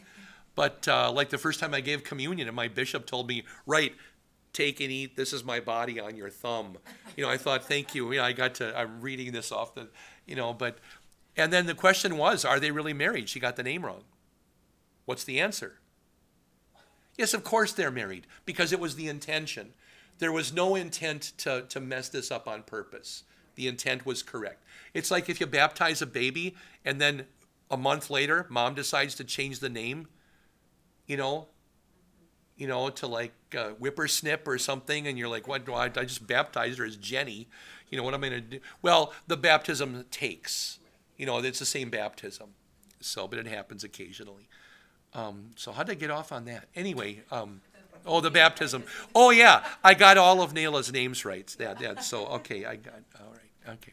But 0.55 0.87
uh, 0.87 1.11
like 1.11 1.31
the 1.31 1.39
first 1.39 1.61
time 1.61 1.75
I 1.75 1.81
gave 1.81 2.05
communion, 2.05 2.47
and 2.47 2.55
my 2.55 2.69
bishop 2.69 3.07
told 3.07 3.27
me, 3.27 3.45
right, 3.67 3.95
take 4.53 4.81
and 4.81 4.91
eat. 4.91 5.17
This 5.17 5.33
is 5.33 5.45
my 5.45 5.61
body 5.61 5.99
on 5.99 6.17
your 6.17 6.31
thumb. 6.31 6.77
You 7.17 7.25
know, 7.25 7.31
I 7.31 7.37
thought, 7.37 7.65
thank 7.65 7.95
you. 7.95 8.11
you 8.13 8.19
know, 8.19 8.25
I 8.25 8.33
got 8.33 8.57
to, 8.57 8.77
I'm 8.79 9.01
reading 9.01 9.33
this 9.33 9.51
off 9.51 9.75
the, 9.75 9.89
you 10.27 10.37
know, 10.37 10.53
but, 10.53 10.79
and 11.37 11.53
then 11.53 11.67
the 11.67 11.75
question 11.75 12.17
was, 12.17 12.45
are 12.45 12.61
they 12.61 12.71
really 12.71 12.93
married? 12.93 13.29
She 13.29 13.41
got 13.41 13.57
the 13.57 13.63
name 13.63 13.85
wrong. 13.85 14.05
What's 15.05 15.25
the 15.25 15.41
answer? 15.41 15.79
Yes, 17.17 17.35
of 17.35 17.45
course 17.45 17.73
they're 17.73 17.91
married 17.91 18.27
because 18.45 18.73
it 18.73 18.81
was 18.81 18.97
the 18.97 19.09
intention. 19.09 19.75
There 20.19 20.33
was 20.33 20.53
no 20.53 20.75
intent 20.75 21.33
to, 21.39 21.63
to 21.69 21.81
mess 21.81 22.09
this 22.09 22.31
up 22.31 22.47
on 22.47 22.63
purpose. 22.63 23.25
The 23.55 23.69
intent 23.69 24.07
was 24.07 24.23
correct. 24.23 24.65
It's 24.95 25.11
like 25.11 25.29
if 25.29 25.41
you 25.41 25.47
baptize 25.47 26.01
a 26.01 26.07
baby 26.07 26.55
and 26.85 27.01
then 27.01 27.27
a 27.71 27.77
month 27.77 28.11
later, 28.11 28.47
mom 28.49 28.75
decides 28.75 29.15
to 29.17 29.25
change 29.25 29.59
the 29.59 29.69
name, 29.69 30.09
you 31.07 31.17
know, 31.17 31.49
you 32.57 32.67
know, 32.67 32.91
to 32.91 33.07
like 33.07 33.33
uh, 33.57 33.71
whippersnip 33.71 34.47
or 34.47 34.59
something, 34.59 35.07
and 35.07 35.19
you're 35.19 35.29
like, 35.29 35.49
what 35.49 35.65
do 35.65 35.73
I, 35.73 35.87
I 35.87 36.05
just 36.05 36.27
baptized 36.27 36.79
her 36.79 36.85
as 36.85 36.97
Jenny? 36.97 37.49
You 37.91 37.99
know, 37.99 38.05
what 38.05 38.15
I'm 38.15 38.21
going 38.21 38.33
to 38.33 38.41
do? 38.41 38.61
Well, 38.83 39.13
the 39.27 39.37
baptism 39.37 40.05
takes, 40.11 40.79
you 41.17 41.27
know, 41.27 41.39
it's 41.39 41.59
the 41.59 41.67
same 41.67 41.91
baptism. 41.91 42.51
So, 43.01 43.27
but 43.27 43.39
it 43.39 43.47
happens 43.47 43.85
occasionally. 43.85 44.49
Um, 45.15 45.51
so, 45.57 45.73
how 45.73 45.83
did 45.83 45.93
I 45.93 45.95
get 45.97 46.11
off 46.11 46.33
on 46.33 46.45
that? 46.47 46.69
Anyway, 46.75 47.23
um, 47.31 47.61
oh, 48.07 48.21
the 48.21 48.31
baptism. 48.31 48.85
Oh, 49.15 49.31
yeah, 49.31 49.65
I 49.85 49.95
got 49.95 50.17
all 50.17 50.41
of 50.41 50.55
Nayla's 50.55 50.93
names 50.93 51.25
right. 51.25 51.47
That, 51.59 51.81
that, 51.81 52.05
so, 52.05 52.27
okay, 52.27 52.65
I 52.65 52.77
got, 52.77 52.95
all 53.21 53.33
right, 53.33 53.75
okay. 53.75 53.93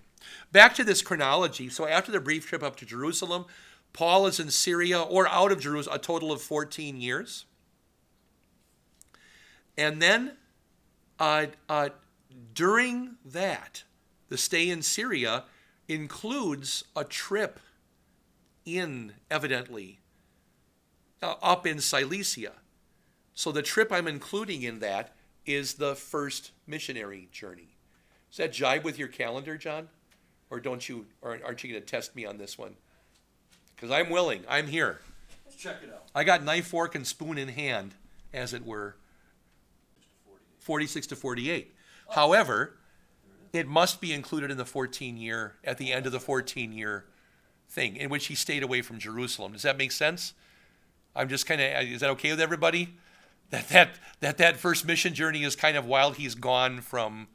Back 0.51 0.75
to 0.75 0.83
this 0.83 1.01
chronology. 1.01 1.69
So, 1.69 1.87
after 1.87 2.11
the 2.11 2.19
brief 2.19 2.47
trip 2.47 2.63
up 2.63 2.75
to 2.77 2.85
Jerusalem, 2.85 3.45
Paul 3.93 4.27
is 4.27 4.39
in 4.39 4.49
Syria 4.49 5.01
or 5.01 5.27
out 5.27 5.51
of 5.51 5.59
Jerusalem 5.59 5.95
a 5.95 5.99
total 5.99 6.31
of 6.31 6.41
14 6.41 7.01
years. 7.01 7.45
And 9.77 10.01
then 10.01 10.33
uh, 11.19 11.47
uh, 11.67 11.89
during 12.53 13.15
that, 13.25 13.83
the 14.29 14.37
stay 14.37 14.69
in 14.69 14.81
Syria 14.81 15.45
includes 15.89 16.83
a 16.95 17.03
trip 17.03 17.59
in, 18.65 19.13
evidently, 19.29 19.99
uh, 21.21 21.35
up 21.41 21.65
in 21.65 21.81
Cilicia. 21.81 22.53
So 23.33 23.51
the 23.51 23.63
trip 23.63 23.91
I'm 23.91 24.07
including 24.07 24.61
in 24.61 24.79
that 24.79 25.15
is 25.45 25.73
the 25.73 25.95
first 25.95 26.51
missionary 26.67 27.27
journey. 27.31 27.75
Does 28.29 28.37
that 28.37 28.53
jibe 28.53 28.83
with 28.83 28.99
your 28.99 29.07
calendar, 29.07 29.57
John? 29.57 29.89
Or 30.51 30.59
don't 30.59 30.87
you, 30.87 31.05
or 31.21 31.39
aren't 31.43 31.63
you 31.63 31.71
going 31.71 31.81
to 31.81 31.87
test 31.87 32.15
me 32.15 32.25
on 32.25 32.37
this 32.37 32.57
one? 32.57 32.75
Because 33.75 33.91
I'm 33.91 34.09
willing. 34.09 34.43
I'm 34.47 34.67
here. 34.67 34.99
Let's 35.45 35.57
check 35.57 35.77
it 35.83 35.91
out. 35.91 36.03
I 36.13 36.23
got 36.23 36.43
knife, 36.43 36.67
fork, 36.67 36.95
and 36.95 37.05
spoon 37.05 37.37
in 37.37 37.47
hand, 37.47 37.95
as 38.33 38.53
it 38.53 38.65
were. 38.65 38.95
46 40.59 41.07
to 41.07 41.15
48. 41.15 41.73
However, 42.11 42.77
it 43.53 43.67
must 43.67 44.01
be 44.01 44.13
included 44.13 44.51
in 44.51 44.57
the 44.57 44.65
14 44.65 45.17
year, 45.17 45.55
at 45.63 45.77
the 45.77 45.91
end 45.91 46.05
of 46.05 46.11
the 46.11 46.19
14 46.19 46.71
year 46.71 47.05
thing, 47.69 47.95
in 47.95 48.09
which 48.09 48.27
he 48.27 48.35
stayed 48.35 48.63
away 48.63 48.81
from 48.81 48.99
Jerusalem. 48.99 49.53
Does 49.53 49.61
that 49.63 49.77
make 49.77 49.91
sense? 49.91 50.33
I'm 51.15 51.29
just 51.29 51.45
kind 51.45 51.61
of, 51.61 51.83
is 51.83 52.01
that 52.01 52.09
okay 52.11 52.31
with 52.31 52.41
everybody? 52.41 52.89
That, 53.51 53.67
that, 53.69 53.95
that 54.19 54.37
that 54.37 54.57
first 54.57 54.85
mission 54.85 55.15
journey 55.15 55.43
is 55.43 55.55
kind 55.55 55.75
of 55.75 55.83
while 55.83 56.11
he's 56.11 56.35
gone 56.35 56.81
from, 56.81 57.27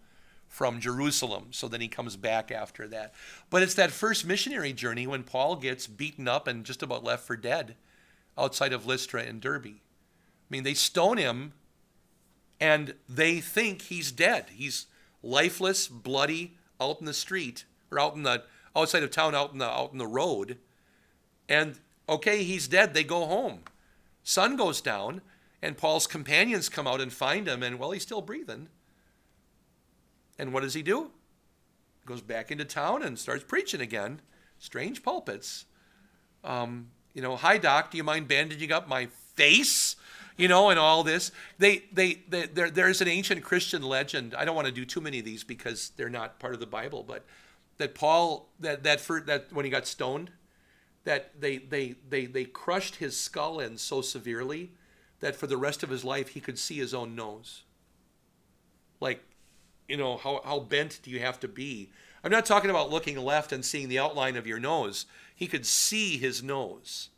from 0.47 0.79
Jerusalem. 0.79 1.49
So 1.51 1.67
then 1.67 1.81
he 1.81 1.89
comes 1.89 2.15
back 2.15 2.53
after 2.53 2.87
that. 2.87 3.13
But 3.51 3.65
it's 3.65 3.75
that 3.75 3.91
first 3.91 4.25
missionary 4.25 4.73
journey 4.73 5.09
when 5.09 5.25
Paul 5.25 5.57
gets 5.57 5.89
beaten 5.89 6.29
up 6.29 6.47
and 6.47 6.65
just 6.65 6.85
about 6.85 7.03
left 7.03 7.27
for 7.27 7.37
dead 7.37 7.75
outside 8.39 8.73
of 8.73 8.87
Lystra 8.87 9.25
and 9.25 9.41
Derbe. 9.41 9.67
I 9.67 9.81
mean, 10.51 10.63
they 10.63 10.75
stone 10.75 11.17
him 11.17 11.55
and 12.61 12.95
they 13.09 13.41
think 13.41 13.83
he's 13.83 14.13
dead. 14.13 14.47
He's 14.55 14.87
lifeless, 15.25 15.89
bloody, 15.89 16.57
out 16.81 17.01
in 17.01 17.07
the 17.07 17.15
street 17.15 17.65
or 17.91 17.99
out 17.99 18.15
in 18.15 18.23
the 18.23 18.45
outside 18.77 19.03
of 19.03 19.11
town, 19.11 19.35
out 19.35 19.53
in 19.53 19.59
the 19.59 19.69
out 19.69 19.93
in 19.93 19.99
the 19.99 20.07
road. 20.07 20.59
And 21.49 21.79
okay, 22.09 22.43
he's 22.45 22.69
dead. 22.69 22.95
They 22.95 23.05
go 23.05 23.27
home. 23.27 23.61
Sun 24.23 24.57
goes 24.57 24.81
down, 24.81 25.21
and 25.63 25.77
Paul's 25.77 26.07
companions 26.07 26.69
come 26.69 26.87
out 26.87 27.01
and 27.01 27.13
find 27.13 27.47
him, 27.47 27.63
and 27.63 27.79
well, 27.79 27.91
he's 27.91 28.03
still 28.03 28.23
breathing. 28.23 28.69
And 30.39 30.53
what 30.53 30.63
does 30.63 30.75
he 30.75 30.83
do? 30.83 31.11
Goes 32.07 32.21
back 32.21 32.51
into 32.51 32.65
town 32.65 33.03
and 33.03 33.19
starts 33.19 33.45
preaching 33.45 33.81
again. 33.81 34.21
Strange 34.59 35.03
pulpits. 35.03 35.67
Um, 36.43 36.89
you 37.15 37.23
know, 37.23 37.37
hi 37.37 37.59
doc, 37.59 37.91
do 37.91 37.97
you 37.97 38.05
mind 38.05 38.29
bandaging 38.29 38.73
up 38.73 38.89
my 38.89 39.09
face? 39.35 39.97
You 40.37 40.49
know, 40.49 40.71
and 40.71 40.79
all 40.79 41.03
this. 41.05 41.31
They, 41.59 41.85
they, 41.93 42.23
they 42.29 42.47
there, 42.47 42.71
there's 42.71 43.01
an 43.01 43.09
ancient 43.09 43.43
Christian 43.43 43.83
legend. 43.83 44.35
I 44.35 44.45
don't 44.45 44.57
want 44.57 44.67
to 44.67 44.73
do 44.73 44.85
too 44.85 45.01
many 45.01 45.19
of 45.19 45.25
these 45.25 45.45
because 45.45 45.93
they're 45.97 46.09
not 46.09 46.39
part 46.39 46.55
of 46.55 46.61
the 46.61 46.67
Bible, 46.67 47.05
but 47.07 47.25
that 47.79 47.95
Paul, 47.95 48.49
that 48.61 48.83
that 48.85 49.01
for, 49.01 49.21
that 49.23 49.53
when 49.53 49.65
he 49.65 49.71
got 49.71 49.87
stoned, 49.87 50.31
that 51.05 51.41
they, 51.41 51.59
they, 51.59 51.97
they, 52.09 52.27
they 52.27 52.45
crushed 52.45 52.97
his 52.97 53.17
skull 53.17 53.61
in 53.61 53.77
so 53.77 54.01
severely 54.01 54.73
that 55.21 55.37
for 55.37 55.47
the 55.47 55.57
rest 55.57 55.83
of 55.83 55.91
his 55.91 56.05
life 56.05 56.29
he 56.29 56.41
could 56.41 56.59
see 56.59 56.77
his 56.77 56.95
own 56.95 57.15
nose. 57.15 57.63
Like, 59.01 59.23
you 59.89 59.97
know, 59.97 60.17
how, 60.17 60.41
how 60.45 60.61
bent 60.61 61.01
do 61.03 61.11
you 61.11 61.21
have 61.21 61.39
to 61.41 61.49
be? 61.49 61.91
I'm 62.23 62.31
not 62.31 62.47
talking 62.47 62.71
about 62.71 62.91
looking 62.91 63.19
left 63.19 63.53
and 63.53 63.65
seeing 63.65 63.89
the 63.89 63.99
outline 63.99 64.37
of 64.37 64.47
your 64.47 64.59
nose. 64.59 65.05
He 65.35 65.47
could 65.47 65.67
see 65.67 66.17
his 66.17 66.43
nose. 66.43 67.11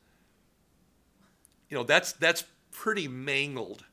You 1.70 1.76
know, 1.76 1.85
that's 1.85 2.12
that's 2.12 2.44
pretty 2.76 3.09
mangled. 3.09 3.85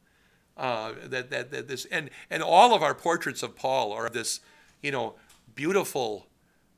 Uh, 0.56 0.92
that, 1.06 1.32
that 1.32 1.50
that 1.50 1.68
this 1.68 1.86
and 1.86 2.12
and 2.30 2.44
all 2.44 2.76
of 2.76 2.84
our 2.84 2.94
portraits 2.94 3.42
of 3.42 3.56
Paul 3.56 3.92
are 3.92 4.06
of 4.06 4.14
this, 4.14 4.40
you 4.84 4.92
know, 4.92 5.16
beautiful, 5.56 6.28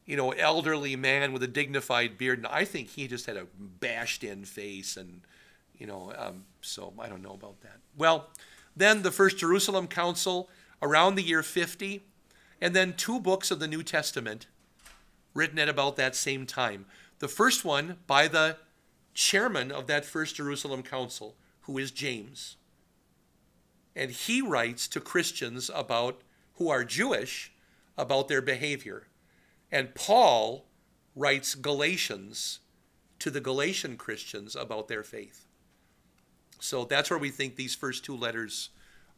you 0.05 0.15
know, 0.15 0.31
elderly 0.31 0.95
man 0.95 1.33
with 1.33 1.43
a 1.43 1.47
dignified 1.47 2.17
beard. 2.17 2.38
And 2.38 2.47
I 2.47 2.63
think 2.63 2.89
he 2.89 3.07
just 3.07 3.25
had 3.25 3.35
a 3.35 3.47
bashed 3.59 4.24
in 4.24 4.45
face 4.45 4.95
and, 4.95 5.21
you 5.77 5.88
know, 5.88 6.13
um, 6.17 6.45
so 6.62 6.93
I 7.00 7.09
don't 7.09 7.21
know 7.21 7.33
about 7.33 7.59
that. 7.62 7.79
Well, 7.97 8.29
then 8.77 9.01
the 9.01 9.12
First 9.12 9.38
Jerusalem 9.38 9.88
Council 9.88 10.50
around 10.81 11.15
the 11.15 11.24
year 11.24 11.43
50 11.43 12.01
and 12.62 12.74
then 12.74 12.93
two 12.93 13.19
books 13.19 13.51
of 13.51 13.59
the 13.59 13.67
New 13.67 13.83
Testament 13.83 14.47
written 15.33 15.59
at 15.59 15.67
about 15.67 15.97
that 15.97 16.15
same 16.15 16.45
time. 16.45 16.85
The 17.19 17.27
first 17.27 17.65
one 17.65 17.97
by 18.07 18.29
the 18.29 18.57
chairman 19.13 19.71
of 19.71 19.88
that 19.88 20.05
first 20.05 20.35
Jerusalem 20.35 20.83
Council, 20.83 21.35
who 21.65 21.77
is 21.77 21.91
James. 21.91 22.57
And 23.95 24.12
he 24.12 24.41
writes 24.41 24.88
to 24.89 25.00
Christians 25.00 25.69
about 25.74 26.22
who 26.55 26.69
are 26.69 26.84
Jewish 26.84 27.51
about 27.98 28.27
their 28.27 28.41
behavior. 28.41 29.07
And 29.72 29.95
Paul 29.95 30.65
writes 31.15 31.55
Galatians 31.55 32.60
to 33.19 33.31
the 33.31 33.41
Galatian 33.41 33.98
Christians 33.98 34.55
about 34.55 34.88
their 34.88 35.03
faith. 35.03 35.45
So 36.60 36.86
that's 36.86 37.10
where 37.10 37.19
we 37.19 37.29
think 37.29 37.55
these 37.55 37.75
first 37.75 38.03
two 38.03 38.15
letters 38.15 38.69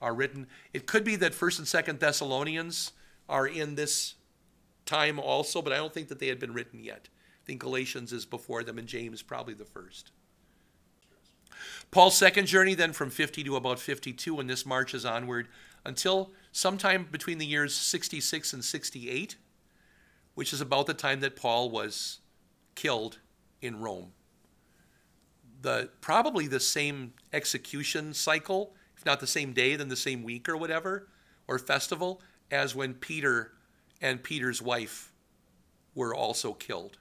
are 0.02 0.14
written. 0.14 0.48
It 0.74 0.86
could 0.86 1.04
be 1.04 1.16
that 1.18 1.34
1st 1.34 1.60
and 1.60 1.98
2nd 1.98 2.00
Thessalonians 2.00 2.92
are 3.28 3.48
in 3.48 3.76
this 3.76 4.16
time 4.86 5.20
also, 5.20 5.62
but 5.62 5.74
I 5.74 5.78
don't 5.78 5.94
think 5.94 6.08
that 6.08 6.20
they 6.20 6.28
had 6.28 6.40
been 6.40 6.54
written 6.54 6.84
yet. 6.84 7.10
I 7.44 7.46
think 7.46 7.62
Galatians 7.62 8.14
is 8.14 8.26
before 8.26 8.64
them 8.64 8.78
and 8.78 8.88
James 8.88 9.22
probably 9.22 9.54
the 9.54 9.66
first. 9.66 10.12
Paul's 11.92 12.18
second 12.18 12.48
journey 12.48 12.74
then 12.74 12.94
from 12.94 13.10
50 13.10 13.44
to 13.44 13.56
about 13.56 13.80
52 13.80 14.40
and 14.40 14.50
this 14.50 14.66
marches 14.66 15.06
onward 15.06 15.48
until 15.86 16.32
sometime 16.52 17.08
between 17.10 17.38
the 17.38 17.46
years 17.46 17.74
66 17.76 18.54
and 18.54 18.64
68, 18.64 19.38
which 20.36 20.54
is 20.54 20.62
about 20.62 20.86
the 20.86 20.94
time 20.94 21.20
that 21.22 21.36
Paul 21.36 21.70
was 21.70 22.20
killed 22.76 23.20
in 23.62 23.80
Rome. 23.80 24.12
The 25.62 25.90
probably 26.02 26.48
the 26.48 26.60
same 26.60 27.14
execution 27.34 28.14
cycle, 28.14 28.74
if 28.96 29.06
not 29.06 29.20
the 29.20 29.28
same 29.28 29.54
day, 29.54 29.76
then 29.76 29.88
the 29.88 29.96
same 29.96 30.24
week 30.24 30.48
or 30.48 30.58
whatever, 30.58 31.08
or 31.48 31.58
festival 31.58 32.22
as 32.52 32.76
when 32.76 32.94
Peter 32.94 33.54
and 34.02 34.24
Peter's 34.24 34.62
wife 34.62 35.12
were 35.96 36.14
also 36.14 36.54
killed. 36.54 36.98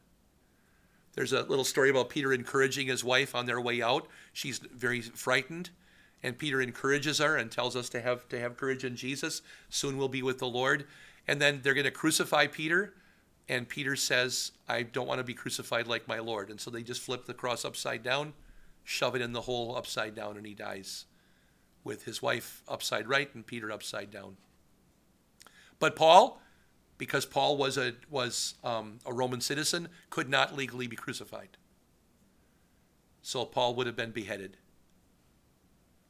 There's 1.14 1.32
a 1.32 1.42
little 1.42 1.64
story 1.64 1.90
about 1.90 2.10
Peter 2.10 2.32
encouraging 2.32 2.88
his 2.88 3.02
wife 3.02 3.34
on 3.34 3.46
their 3.46 3.60
way 3.60 3.82
out. 3.82 4.06
She's 4.36 4.58
very 4.58 5.00
frightened, 5.00 5.70
and 6.22 6.36
Peter 6.36 6.60
encourages 6.60 7.20
her 7.20 7.38
and 7.38 7.50
tells 7.50 7.74
us 7.74 7.88
to 7.88 8.02
have 8.02 8.28
to 8.28 8.38
have 8.38 8.58
courage 8.58 8.84
in 8.84 8.94
Jesus. 8.94 9.40
Soon 9.70 9.96
we'll 9.96 10.10
be 10.10 10.22
with 10.22 10.40
the 10.40 10.46
Lord. 10.46 10.86
And 11.26 11.40
then 11.40 11.60
they're 11.62 11.72
going 11.72 11.84
to 11.84 11.90
crucify 11.90 12.46
Peter, 12.46 12.92
and 13.48 13.66
Peter 13.66 13.96
says, 13.96 14.52
"I 14.68 14.82
don't 14.82 15.06
want 15.06 15.20
to 15.20 15.24
be 15.24 15.32
crucified 15.32 15.86
like 15.86 16.06
my 16.06 16.18
Lord." 16.18 16.50
And 16.50 16.60
so 16.60 16.70
they 16.70 16.82
just 16.82 17.00
flip 17.00 17.24
the 17.24 17.32
cross 17.32 17.64
upside 17.64 18.02
down, 18.02 18.34
shove 18.84 19.16
it 19.16 19.22
in 19.22 19.32
the 19.32 19.40
hole 19.40 19.74
upside 19.74 20.14
down, 20.14 20.36
and 20.36 20.44
he 20.44 20.52
dies 20.52 21.06
with 21.82 22.04
his 22.04 22.20
wife 22.20 22.62
upside 22.68 23.08
right 23.08 23.34
and 23.34 23.46
Peter 23.46 23.72
upside 23.72 24.10
down. 24.10 24.36
But 25.78 25.96
Paul, 25.96 26.42
because 26.98 27.24
Paul 27.24 27.56
was 27.56 27.78
a 27.78 27.94
was 28.10 28.56
um, 28.62 28.98
a 29.06 29.14
Roman 29.14 29.40
citizen, 29.40 29.88
could 30.10 30.28
not 30.28 30.54
legally 30.54 30.88
be 30.88 30.96
crucified. 30.96 31.56
So 33.26 33.44
Paul 33.44 33.74
would 33.74 33.88
have 33.88 33.96
been 33.96 34.12
beheaded. 34.12 34.56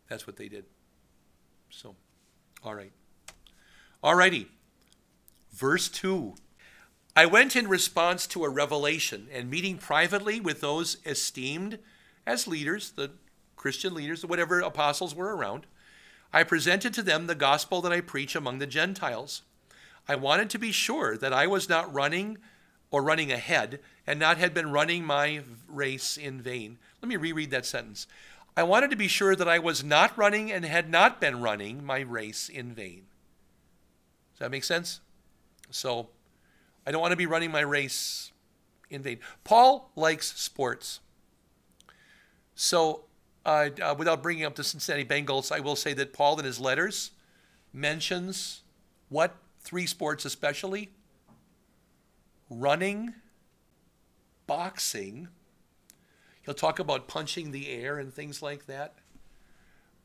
That's 0.06 0.26
what 0.26 0.36
they 0.36 0.50
did. 0.50 0.66
So, 1.70 1.96
all 2.62 2.74
right. 2.74 2.92
All 4.02 4.14
righty. 4.14 4.48
Verse 5.50 5.88
2. 5.88 6.34
I 7.16 7.24
went 7.24 7.56
in 7.56 7.68
response 7.68 8.26
to 8.26 8.44
a 8.44 8.50
revelation 8.50 9.28
and 9.32 9.48
meeting 9.48 9.78
privately 9.78 10.40
with 10.40 10.60
those 10.60 10.98
esteemed 11.06 11.78
as 12.26 12.46
leaders, 12.46 12.90
the 12.90 13.12
Christian 13.56 13.94
leaders, 13.94 14.22
whatever 14.26 14.60
apostles 14.60 15.14
were 15.14 15.34
around. 15.34 15.64
I 16.34 16.42
presented 16.42 16.92
to 16.92 17.02
them 17.02 17.28
the 17.28 17.34
gospel 17.34 17.80
that 17.80 17.92
I 17.92 18.02
preach 18.02 18.36
among 18.36 18.58
the 18.58 18.66
Gentiles 18.66 19.40
I 20.06 20.16
wanted 20.16 20.50
to 20.50 20.58
be 20.58 20.70
sure 20.70 21.16
that 21.16 21.32
I 21.32 21.46
was 21.46 21.66
not 21.66 21.94
running 21.94 22.36
or 22.90 23.02
running 23.02 23.32
ahead 23.32 23.80
and 24.06 24.18
not 24.18 24.38
had 24.38 24.54
been 24.54 24.70
running 24.70 25.04
my 25.04 25.40
race 25.68 26.16
in 26.16 26.40
vain. 26.40 26.78
Let 27.02 27.08
me 27.08 27.16
reread 27.16 27.50
that 27.50 27.66
sentence. 27.66 28.06
I 28.56 28.62
wanted 28.62 28.90
to 28.90 28.96
be 28.96 29.08
sure 29.08 29.36
that 29.36 29.48
I 29.48 29.58
was 29.58 29.84
not 29.84 30.16
running 30.16 30.50
and 30.50 30.64
had 30.64 30.88
not 30.88 31.20
been 31.20 31.42
running 31.42 31.84
my 31.84 32.00
race 32.00 32.48
in 32.48 32.72
vain. 32.72 33.02
Does 34.34 34.40
that 34.40 34.50
make 34.50 34.64
sense? 34.64 35.00
So, 35.70 36.08
I 36.86 36.92
don't 36.92 37.00
want 37.00 37.10
to 37.10 37.16
be 37.16 37.26
running 37.26 37.50
my 37.50 37.60
race 37.60 38.30
in 38.88 39.02
vain. 39.02 39.18
Paul 39.44 39.90
likes 39.96 40.38
sports. 40.40 41.00
So, 42.54 43.04
uh, 43.44 43.70
uh, 43.82 43.94
without 43.98 44.22
bringing 44.22 44.44
up 44.44 44.54
the 44.54 44.64
Cincinnati 44.64 45.04
Bengals, 45.04 45.52
I 45.52 45.60
will 45.60 45.76
say 45.76 45.92
that 45.94 46.12
Paul 46.12 46.38
in 46.38 46.44
his 46.44 46.58
letters 46.60 47.10
mentions 47.72 48.62
what 49.08 49.36
three 49.60 49.86
sports 49.86 50.24
especially 50.24 50.90
running, 52.48 53.14
boxing. 54.46 55.28
He'll 56.42 56.54
talk 56.54 56.78
about 56.78 57.08
punching 57.08 57.50
the 57.50 57.68
air 57.68 57.98
and 57.98 58.12
things 58.12 58.42
like 58.42 58.66
that. 58.66 58.94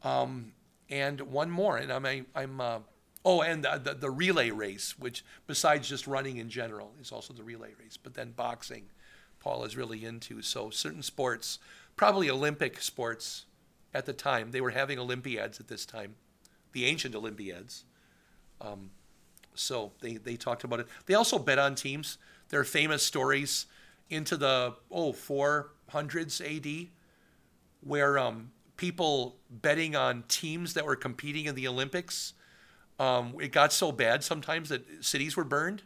Um, 0.04 0.54
and 0.90 1.22
one 1.22 1.50
more, 1.50 1.78
and 1.78 1.92
I'm, 1.92 2.26
I'm 2.36 2.60
uh, 2.60 2.80
oh, 3.24 3.42
and 3.42 3.64
the, 3.64 3.80
the, 3.84 3.94
the, 3.94 4.10
relay 4.10 4.50
race, 4.50 4.98
which 4.98 5.24
besides 5.48 5.88
just 5.88 6.08
running 6.08 6.38
in 6.38 6.50
general 6.50 6.92
is 7.00 7.12
also 7.12 7.34
the 7.34 7.44
relay 7.44 7.70
race. 7.80 7.98
But 7.98 8.16
then 8.16 8.32
boxing, 8.32 8.86
Paul 9.40 9.64
is 9.64 9.78
really 9.78 10.04
into. 10.04 10.42
So 10.42 10.70
certain 10.70 11.04
sports, 11.04 11.60
probably 11.96 12.30
Olympic 12.30 12.82
sports 12.82 13.46
at 13.94 14.06
the 14.06 14.14
time, 14.14 14.52
they 14.52 14.62
were 14.62 14.72
having 14.72 14.98
Olympiads 14.98 15.60
at 15.60 15.68
this 15.68 15.86
time, 15.86 16.16
the 16.72 16.86
ancient 16.86 17.16
Olympiads. 17.16 17.86
Um, 18.60 18.92
so 19.54 19.92
they, 20.02 20.16
they 20.16 20.36
talked 20.36 20.64
about 20.64 20.80
it. 20.80 20.88
They 21.06 21.14
also 21.14 21.38
bet 21.38 21.60
on 21.60 21.76
teams. 21.76 22.18
There 22.50 22.60
are 22.60 22.66
famous 22.66 23.04
stories 23.04 23.66
into 24.12 24.38
the, 24.38 24.76
oh, 24.92 25.14
400s 25.14 26.42
AD 26.42 26.90
where 27.82 28.20
um, 28.20 28.52
people 28.78 29.38
betting 29.50 29.96
on 29.96 30.24
teams 30.28 30.74
that 30.74 30.86
were 30.86 30.96
competing 30.96 31.46
in 31.46 31.56
the 31.56 31.68
Olympics. 31.68 32.34
Um, 33.00 33.36
it 33.42 33.52
got 33.52 33.74
so 33.74 33.92
bad 33.92 34.24
sometimes 34.24 34.70
that 34.70 35.04
cities 35.04 35.36
were 35.36 35.44
burned. 35.44 35.84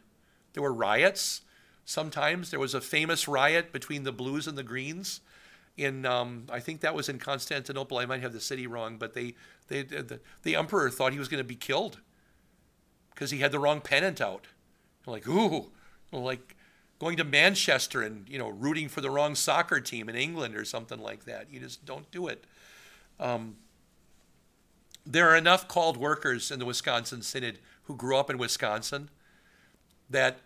There 0.52 0.62
were 0.62 0.72
riots. 0.72 1.42
Sometimes 1.84 2.50
there 2.50 2.60
was 2.60 2.74
a 2.74 2.80
famous 2.80 3.28
riot 3.28 3.72
between 3.72 4.02
the 4.02 4.12
Blues 4.12 4.46
and 4.46 4.56
the 4.56 4.62
Greens. 4.62 5.20
In 5.76 6.06
um, 6.06 6.46
I 6.50 6.60
think 6.60 6.80
that 6.80 6.94
was 6.94 7.08
in 7.08 7.18
Constantinople. 7.18 7.98
I 7.98 8.06
might 8.06 8.22
have 8.22 8.32
the 8.32 8.40
city 8.40 8.66
wrong, 8.66 8.96
but 8.96 9.12
they, 9.12 9.34
they 9.68 9.82
the, 9.82 10.20
the 10.42 10.56
emperor 10.56 10.88
thought 10.90 11.12
he 11.12 11.18
was 11.18 11.28
going 11.28 11.42
to 11.42 11.44
be 11.44 11.54
killed 11.54 12.00
because 13.14 13.30
he 13.30 13.38
had 13.38 13.52
the 13.52 13.58
wrong 13.58 13.82
pennant 13.82 14.20
out. 14.20 14.46
Like, 15.06 15.28
ooh, 15.28 15.70
like 16.12 16.55
going 16.98 17.16
to 17.16 17.24
Manchester 17.24 18.02
and 18.02 18.28
you 18.28 18.38
know 18.38 18.48
rooting 18.48 18.88
for 18.88 19.00
the 19.00 19.10
wrong 19.10 19.34
soccer 19.34 19.80
team 19.80 20.08
in 20.08 20.16
England 20.16 20.56
or 20.56 20.64
something 20.64 21.00
like 21.00 21.24
that. 21.24 21.48
You 21.50 21.60
just 21.60 21.84
don't 21.84 22.10
do 22.10 22.26
it. 22.28 22.44
Um, 23.18 23.56
there 25.04 25.30
are 25.30 25.36
enough 25.36 25.68
called 25.68 25.96
workers 25.96 26.50
in 26.50 26.58
the 26.58 26.64
Wisconsin 26.64 27.22
Synod 27.22 27.58
who 27.84 27.96
grew 27.96 28.16
up 28.16 28.28
in 28.28 28.38
Wisconsin 28.38 29.08
that 30.10 30.40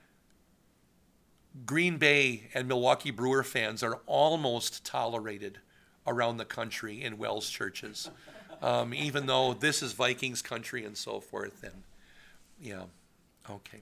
Green 1.64 1.96
Bay 1.96 2.48
and 2.54 2.68
Milwaukee 2.68 3.10
Brewer 3.10 3.42
fans 3.42 3.82
are 3.82 4.00
almost 4.06 4.84
tolerated 4.84 5.58
around 6.06 6.36
the 6.36 6.44
country 6.44 7.02
in 7.02 7.18
WELS 7.18 7.48
churches, 7.50 8.10
um, 8.62 8.94
even 8.94 9.26
though 9.26 9.54
this 9.54 9.82
is 9.82 9.92
Vikings 9.92 10.42
country 10.42 10.84
and 10.84 10.96
so 10.96 11.20
forth. 11.20 11.62
And 11.62 11.82
yeah. 12.60 12.84
Okay. 13.48 13.80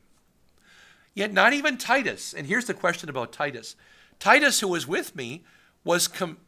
Yet 1.19 1.33
not 1.33 1.53
even 1.53 1.79
Titus. 1.79 2.33
And 2.33 2.47
here's 2.47 2.67
the 2.67 2.75
question 2.75 3.11
about 3.11 3.33
Titus. 3.33 3.75
Titus, 4.21 4.61
who 4.61 4.69
was 4.69 4.87
with 4.87 5.17
me, 5.17 5.43
was 5.83 6.07
com- 6.07 6.39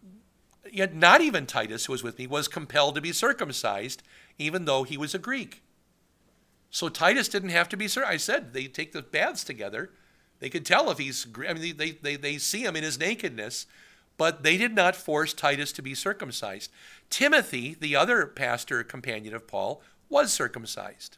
yet 0.71 0.95
not 0.95 1.21
even 1.21 1.45
Titus, 1.45 1.87
who 1.87 1.93
was 1.93 2.05
with 2.05 2.17
me, 2.21 2.29
was 2.29 2.47
compelled 2.47 2.95
to 2.95 3.01
be 3.01 3.13
circumcised, 3.13 4.05
even 4.39 4.67
though 4.67 4.85
he 4.85 4.97
was 4.97 5.13
a 5.13 5.19
Greek. 5.19 5.65
So 6.71 6.89
Titus 6.89 7.27
didn't 7.27 7.49
have 7.49 7.69
to 7.71 7.77
be 7.77 7.89
circumcised. 7.89 8.15
I 8.15 8.17
said 8.19 8.53
they 8.53 8.67
take 8.69 8.93
the 8.93 9.03
baths 9.03 9.43
together. 9.43 9.91
They 10.39 10.49
could 10.49 10.65
tell 10.65 10.89
if 10.93 10.99
he's, 10.99 11.27
I 11.49 11.53
mean, 11.53 11.77
they, 11.77 11.91
they, 11.91 12.15
they 12.15 12.39
see 12.39 12.65
him 12.65 12.77
in 12.77 12.85
his 12.85 12.97
nakedness, 12.97 13.67
but 14.17 14.45
they 14.45 14.57
did 14.57 14.77
not 14.77 14.95
force 14.95 15.35
Titus 15.35 15.73
to 15.73 15.83
be 15.83 15.97
circumcised. 15.97 16.71
Timothy, 17.11 17.75
the 17.75 17.97
other 17.97 18.25
pastor 18.25 18.85
companion 18.85 19.35
of 19.35 19.49
Paul, 19.49 19.83
was 20.09 20.33
circumcised, 20.33 21.17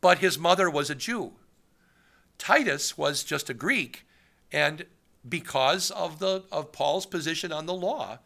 but 0.00 0.18
his 0.18 0.36
mother 0.36 0.68
was 0.68 0.90
a 0.90 0.96
Jew. 0.96 1.34
Titus 2.38 2.96
was 2.96 3.24
just 3.24 3.50
a 3.50 3.54
Greek, 3.54 4.06
and 4.52 4.86
because 5.28 5.90
of 5.90 6.18
the 6.18 6.44
of 6.50 6.72
Paul's 6.72 7.06
position 7.06 7.52
on 7.52 7.66
the 7.66 7.74
law, 7.74 8.18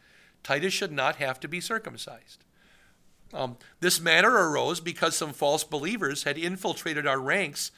Titus 0.42 0.72
should 0.72 0.92
not 0.92 1.16
have 1.16 1.40
to 1.40 1.48
be 1.48 1.60
circumcised. 1.60 2.44
Um, 3.32 3.56
this 3.80 4.00
matter 4.00 4.30
arose 4.30 4.80
because 4.80 5.16
some 5.16 5.32
false 5.32 5.64
believers 5.64 6.24
had 6.24 6.36
infiltrated 6.36 7.06
our 7.06 7.20
ranks 7.20 7.70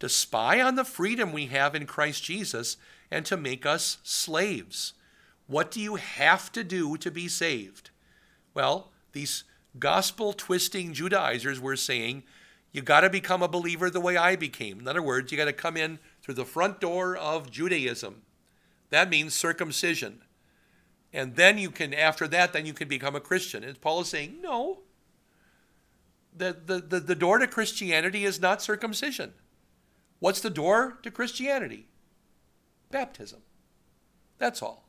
to 0.00 0.08
spy 0.08 0.60
on 0.60 0.74
the 0.74 0.84
freedom 0.84 1.32
we 1.32 1.46
have 1.46 1.74
in 1.74 1.86
Christ 1.86 2.24
Jesus 2.24 2.76
and 3.10 3.26
to 3.26 3.36
make 3.36 3.66
us 3.66 3.98
slaves. 4.02 4.94
What 5.46 5.70
do 5.70 5.80
you 5.80 5.96
have 5.96 6.50
to 6.52 6.64
do 6.64 6.96
to 6.96 7.10
be 7.10 7.28
saved? 7.28 7.90
Well, 8.54 8.90
these 9.12 9.44
gospel 9.78 10.32
twisting 10.32 10.94
Judaizers 10.94 11.60
were 11.60 11.76
saying, 11.76 12.22
you 12.72 12.80
got 12.80 13.00
to 13.00 13.10
become 13.10 13.42
a 13.42 13.48
believer 13.48 13.90
the 13.90 14.00
way 14.00 14.16
I 14.16 14.34
became. 14.34 14.80
In 14.80 14.88
other 14.88 15.02
words, 15.02 15.30
you 15.30 15.38
got 15.38 15.44
to 15.44 15.52
come 15.52 15.76
in 15.76 15.98
through 16.22 16.34
the 16.34 16.44
front 16.44 16.80
door 16.80 17.16
of 17.16 17.50
Judaism. 17.50 18.22
That 18.90 19.10
means 19.10 19.34
circumcision. 19.34 20.22
And 21.12 21.36
then 21.36 21.58
you 21.58 21.70
can, 21.70 21.92
after 21.92 22.26
that, 22.28 22.54
then 22.54 22.64
you 22.64 22.72
can 22.72 22.88
become 22.88 23.14
a 23.14 23.20
Christian. 23.20 23.62
And 23.62 23.78
Paul 23.80 24.00
is 24.00 24.08
saying, 24.08 24.38
no. 24.40 24.80
The, 26.34 26.56
the, 26.64 26.80
the, 26.80 27.00
the 27.00 27.14
door 27.14 27.38
to 27.38 27.46
Christianity 27.46 28.24
is 28.24 28.40
not 28.40 28.62
circumcision. 28.62 29.34
What's 30.18 30.40
the 30.40 30.48
door 30.48 30.98
to 31.02 31.10
Christianity? 31.10 31.88
Baptism. 32.90 33.40
That's 34.38 34.62
all. 34.62 34.88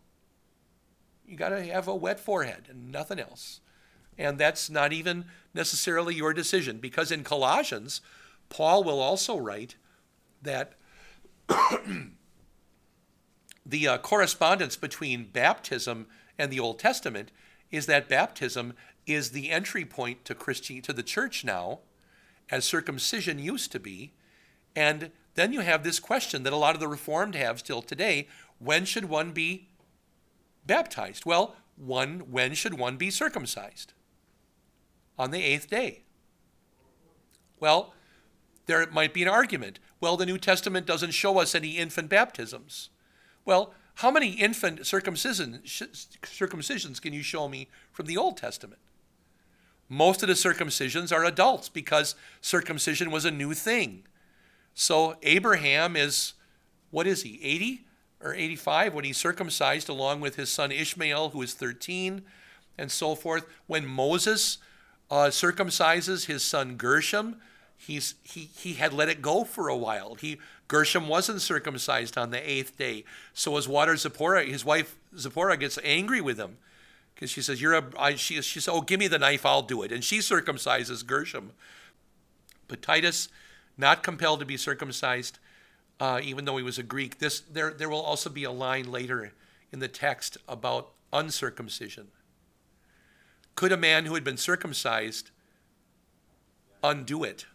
You 1.26 1.36
got 1.36 1.50
to 1.50 1.64
have 1.66 1.88
a 1.90 1.96
wet 1.96 2.20
forehead 2.20 2.68
and 2.70 2.92
nothing 2.92 3.20
else. 3.20 3.60
And 4.18 4.38
that's 4.38 4.70
not 4.70 4.94
even 4.94 5.26
necessarily 5.54 6.16
your 6.16 6.34
decision 6.34 6.78
because 6.80 7.12
in 7.12 7.24
Colossians, 7.24 8.02
Paul 8.50 8.84
will 8.84 9.00
also 9.00 9.38
write 9.38 9.76
that 10.42 10.74
the 13.66 13.88
uh, 13.88 13.98
correspondence 14.00 14.76
between 14.76 15.26
baptism 15.26 16.08
and 16.38 16.52
the 16.52 16.60
Old 16.60 16.80
Testament 16.80 17.32
is 17.72 17.86
that 17.88 18.10
baptism 18.10 18.74
is 19.06 19.32
the 19.32 19.50
entry 19.50 19.86
point 19.86 20.24
to 20.26 20.36
Christian 20.36 20.82
to 20.82 20.94
the 20.94 21.04
church 21.04 21.44
now, 21.44 21.80
as 22.50 22.66
circumcision 22.66 23.40
used 23.40 23.72
to 23.72 23.80
be, 23.80 24.14
and 24.76 25.12
then 25.36 25.52
you 25.52 25.62
have 25.62 25.84
this 25.84 26.00
question 26.00 26.44
that 26.44 26.54
a 26.54 26.58
lot 26.58 26.76
of 26.76 26.80
the 26.80 26.88
Reformed 26.88 27.36
have 27.36 27.60
still 27.60 27.82
today: 27.82 28.28
When 28.60 28.86
should 28.86 29.06
one 29.06 29.32
be 29.32 29.70
baptized? 30.66 31.26
Well, 31.26 31.56
one 31.76 32.32
when 32.32 32.54
should 32.54 32.78
one 32.78 32.98
be 32.98 33.10
circumcised? 33.10 33.94
On 35.18 35.32
the 35.32 35.44
eighth 35.44 35.70
day. 35.70 36.04
Well, 37.60 37.94
there 38.66 38.86
might 38.88 39.14
be 39.14 39.22
an 39.22 39.30
argument. 39.30 39.80
Well, 40.00 40.18
the 40.18 40.26
New 40.26 40.38
Testament 40.38 40.86
doesn't 40.86 41.12
show 41.12 41.40
us 41.40 41.56
any 41.56 41.78
infant 41.78 42.10
baptisms. 42.10 42.90
Well, 43.46 43.74
how 43.96 44.10
many 44.10 44.32
infant 44.32 44.86
circumcision, 44.86 45.62
circumcisions 45.64 47.02
can 47.02 47.14
you 47.14 47.22
show 47.22 47.48
me 47.48 47.68
from 47.92 48.08
the 48.08 48.18
Old 48.18 48.38
Testament? 48.38 48.82
Most 49.90 50.24
of 50.24 50.28
the 50.28 50.34
circumcisions 50.34 51.16
are 51.16 51.24
adults 51.24 51.70
because 51.70 52.16
circumcision 52.42 53.12
was 53.12 53.26
a 53.26 53.32
new 53.32 53.54
thing. 53.54 54.04
So 54.74 55.18
Abraham 55.22 55.96
is, 55.96 56.34
what 56.90 57.06
is 57.06 57.22
he, 57.22 57.40
80 57.44 57.86
or 58.22 58.34
85 58.34 58.94
when 58.94 59.06
he's 59.06 59.18
circumcised 59.18 59.90
along 59.90 60.22
with 60.22 60.36
his 60.36 60.50
son 60.50 60.72
Ishmael, 60.72 61.30
who 61.30 61.42
is 61.42 61.54
13, 61.54 62.24
and 62.78 62.92
so 62.92 63.14
forth. 63.14 63.46
When 63.68 63.86
Moses 63.86 64.58
uh, 65.14 65.30
circumcises 65.30 66.26
his 66.26 66.44
son 66.44 66.76
Gershom, 66.76 67.36
he's, 67.78 68.16
he, 68.24 68.50
he 68.58 68.74
had 68.74 68.94
let 68.94 69.10
it 69.10 69.22
go 69.22 69.44
for 69.44 69.68
a 69.68 69.78
while. 69.78 70.16
He 70.16 70.40
Gershom 70.68 71.08
wasn't 71.08 71.40
circumcised 71.40 72.18
on 72.18 72.32
the 72.32 72.50
eighth 72.50 72.80
day. 72.80 73.06
So 73.32 73.56
his 73.56 73.68
water 73.68 73.96
Zipporah, 73.96 74.46
his 74.46 74.66
wife 74.66 74.96
Zipporah 75.16 75.58
gets 75.58 75.78
angry 75.84 76.20
with 76.20 76.40
him 76.40 76.58
because 77.14 77.30
she 77.30 77.44
says, 77.44 77.62
"You're 77.62 77.76
a." 77.76 77.84
I, 77.96 78.16
she, 78.16 78.42
she 78.42 78.60
says, 78.60 78.74
"Oh, 78.74 78.82
give 78.82 79.00
me 79.00 79.08
the 79.08 79.20
knife, 79.20 79.46
I'll 79.46 79.62
do 79.62 79.84
it." 79.84 79.92
And 79.92 80.04
she 80.04 80.18
circumcises 80.18 81.06
Gershom. 81.06 81.52
But 82.68 82.82
Titus, 82.82 83.30
not 83.78 84.02
compelled 84.02 84.40
to 84.40 84.48
be 84.48 84.58
circumcised, 84.58 85.38
uh, 86.00 86.22
even 86.24 86.46
though 86.46 86.58
he 86.58 86.64
was 86.64 86.80
a 86.80 86.84
Greek. 86.84 87.20
This 87.20 87.42
there 87.42 87.72
there 87.72 87.90
will 87.90 88.02
also 88.02 88.32
be 88.32 88.46
a 88.46 88.52
line 88.52 88.90
later 88.90 89.32
in 89.72 89.78
the 89.78 89.88
text 89.88 90.40
about 90.48 90.90
uncircumcision. 91.12 92.08
Could 93.56 93.72
a 93.72 93.78
man 93.78 94.06
who 94.06 94.16
had 94.16 94.24
been 94.24 94.38
circumcised 94.38 95.32
undo 96.84 97.24
it? 97.24 97.46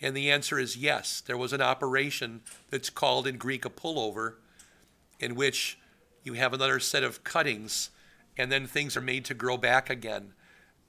And 0.00 0.16
the 0.16 0.30
answer 0.30 0.58
is 0.58 0.76
yes. 0.76 1.22
There 1.24 1.38
was 1.38 1.52
an 1.52 1.62
operation 1.62 2.42
that's 2.70 2.90
called 2.90 3.26
in 3.26 3.36
Greek 3.36 3.64
a 3.64 3.70
pullover, 3.70 4.34
in 5.20 5.34
which 5.34 5.78
you 6.24 6.34
have 6.34 6.52
another 6.52 6.80
set 6.80 7.04
of 7.04 7.24
cuttings, 7.24 7.90
and 8.36 8.50
then 8.50 8.66
things 8.66 8.96
are 8.96 9.02
made 9.02 9.24
to 9.26 9.34
grow 9.34 9.56
back 9.56 9.88
again. 9.88 10.32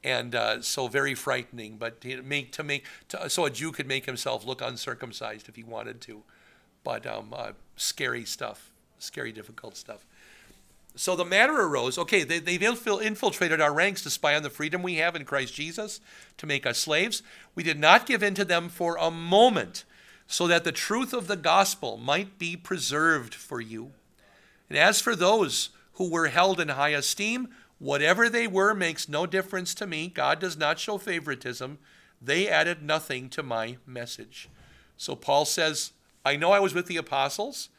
And 0.03 0.35
uh, 0.35 0.61
so 0.61 0.87
very 0.87 1.15
frightening, 1.15 1.77
but 1.77 2.01
to 2.01 2.21
make 2.21 2.51
to 2.53 2.63
make 2.63 2.85
to, 3.09 3.29
so 3.29 3.45
a 3.45 3.49
Jew 3.49 3.71
could 3.71 3.87
make 3.87 4.05
himself 4.05 4.45
look 4.45 4.61
uncircumcised 4.61 5.49
if 5.49 5.55
he 5.55 5.63
wanted 5.63 5.99
to, 6.01 6.23
but 6.83 7.07
um, 7.07 7.33
uh, 7.35 7.53
scary 7.75 8.23
stuff, 8.23 8.71
scary 8.99 9.31
difficult 9.31 9.77
stuff. 9.77 10.05
So 10.95 11.15
the 11.15 11.25
matter 11.25 11.53
arose 11.53 11.97
okay, 11.97 12.23
they, 12.23 12.39
they've 12.39 12.63
infiltrated 12.63 13.59
our 13.59 13.73
ranks 13.73 14.01
to 14.03 14.09
spy 14.09 14.35
on 14.35 14.43
the 14.43 14.49
freedom 14.49 14.81
we 14.81 14.95
have 14.95 15.15
in 15.15 15.25
Christ 15.25 15.53
Jesus, 15.53 15.99
to 16.37 16.47
make 16.47 16.65
us 16.65 16.77
slaves. 16.77 17.21
We 17.53 17.63
did 17.63 17.79
not 17.79 18.05
give 18.05 18.23
in 18.23 18.33
to 18.35 18.45
them 18.45 18.69
for 18.69 18.97
a 18.97 19.11
moment, 19.11 19.83
so 20.27 20.47
that 20.47 20.63
the 20.63 20.71
truth 20.71 21.13
of 21.13 21.27
the 21.27 21.35
gospel 21.35 21.97
might 21.97 22.39
be 22.39 22.55
preserved 22.55 23.35
for 23.35 23.59
you. 23.59 23.91
And 24.69 24.77
as 24.77 25.01
for 25.01 25.15
those 25.15 25.69
who 25.93 26.09
were 26.09 26.27
held 26.27 26.59
in 26.59 26.69
high 26.69 26.89
esteem, 26.89 27.49
whatever 27.79 28.29
they 28.29 28.47
were 28.47 28.73
makes 28.73 29.09
no 29.09 29.25
difference 29.25 29.73
to 29.75 29.87
me. 29.87 30.07
God 30.07 30.39
does 30.39 30.57
not 30.57 30.79
show 30.79 30.97
favoritism. 30.97 31.77
They 32.21 32.47
added 32.47 32.81
nothing 32.81 33.29
to 33.29 33.43
my 33.43 33.77
message. 33.85 34.49
So 34.97 35.15
Paul 35.15 35.45
says, 35.45 35.91
I 36.23 36.37
know 36.37 36.51
I 36.51 36.59
was 36.59 36.73
with 36.73 36.87
the 36.87 36.97
apostles 36.97 37.69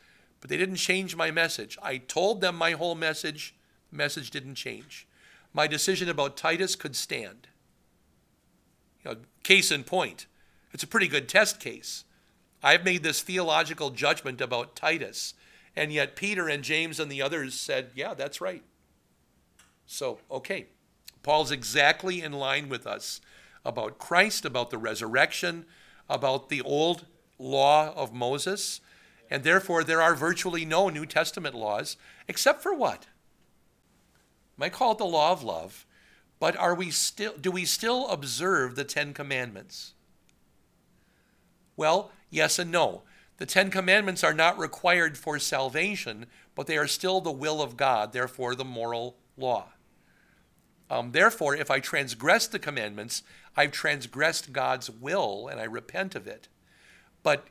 but 0.47 0.51
they 0.51 0.59
didn't 0.59 0.77
change 0.77 1.17
my 1.17 1.33
message. 1.33 1.77
I 1.83 1.97
told 1.97 2.41
them 2.41 2.55
my 2.55 2.71
whole 2.71 2.95
message, 2.95 3.57
message 3.91 4.31
didn't 4.31 4.55
change. 4.55 5.09
My 5.53 5.67
decision 5.67 6.09
about 6.09 6.37
Titus 6.37 6.77
could 6.77 6.95
stand. 6.95 7.49
You 9.05 9.11
know, 9.11 9.17
case 9.43 9.73
in 9.73 9.83
point, 9.83 10.27
it's 10.73 10.85
a 10.85 10.87
pretty 10.87 11.09
good 11.09 11.29
test 11.29 11.59
case. 11.59 12.05
I've 12.63 12.85
made 12.85 13.03
this 13.03 13.23
theological 13.23 13.91
judgment 13.91 14.41
about 14.41 14.77
Titus, 14.77 15.35
and 15.75 15.93
yet 15.93 16.15
Peter 16.15 16.49
and 16.49 16.63
James 16.63 17.01
and 17.01 17.11
the 17.11 17.23
others 17.23 17.55
said, 17.55 17.91
yeah, 17.97 18.15
that's 18.15 18.41
right. 18.41 18.63
So, 19.85 20.21
okay, 20.31 20.67
Paul's 21.25 21.51
exactly 21.51 22.23
in 22.23 22.31
line 22.31 22.69
with 22.69 22.87
us 22.87 23.21
about 23.65 23.99
Christ, 23.99 24.45
about 24.45 24.71
the 24.71 24.79
resurrection, 24.79 25.65
about 26.09 26.51
the 26.51 26.63
old 26.63 27.07
law 27.37 27.93
of 27.97 28.15
Moses, 28.15 28.81
and 29.31 29.43
therefore, 29.43 29.83
there 29.83 30.03
are 30.03 30.15
virtually 30.15 30.65
no 30.65 30.89
New 30.89 31.07
Testament 31.07 31.55
laws, 31.55 31.97
except 32.29 32.63
for 32.63 32.75
what? 32.75 33.07
I 34.61 34.69
call 34.69 34.93
it 34.93 34.99
the 34.99 35.05
law 35.05 35.33
of 35.33 35.43
love, 35.43 35.87
but 36.39 36.57
are 36.57 36.75
we 36.75 36.91
still, 36.91 37.35
do 37.39 37.51
we 37.51 37.65
still 37.65 38.09
observe 38.09 38.75
the 38.75 38.85
Ten 38.85 39.13
Commandments? 39.13 39.95
Well, 41.77 42.11
yes 42.31 42.59
and 42.59 42.71
no. 42.71 43.03
The 43.39 43.47
Ten 43.47 43.71
Commandments 43.71 44.25
are 44.25 44.33
not 44.33 44.59
required 44.59 45.19
for 45.19 45.39
salvation, 45.39 46.27
but 46.55 46.67
they 46.67 46.79
are 46.79 46.87
still 46.87 47.21
the 47.21 47.33
will 47.33 47.61
of 47.61 47.77
God, 47.77 48.13
therefore, 48.13 48.55
the 48.55 48.65
moral 48.65 49.17
law. 49.37 49.73
Um, 50.89 51.13
therefore, 51.13 51.55
if 51.55 51.71
I 51.71 51.81
transgress 51.81 52.47
the 52.47 52.59
commandments, 52.59 53.23
I've 53.57 53.73
transgressed 53.73 54.53
God's 54.53 54.89
will 54.91 55.49
and 55.49 55.61
I 55.61 55.65
repent 55.65 56.15
of 56.15 56.27
it. 56.27 56.49
But 57.23 57.47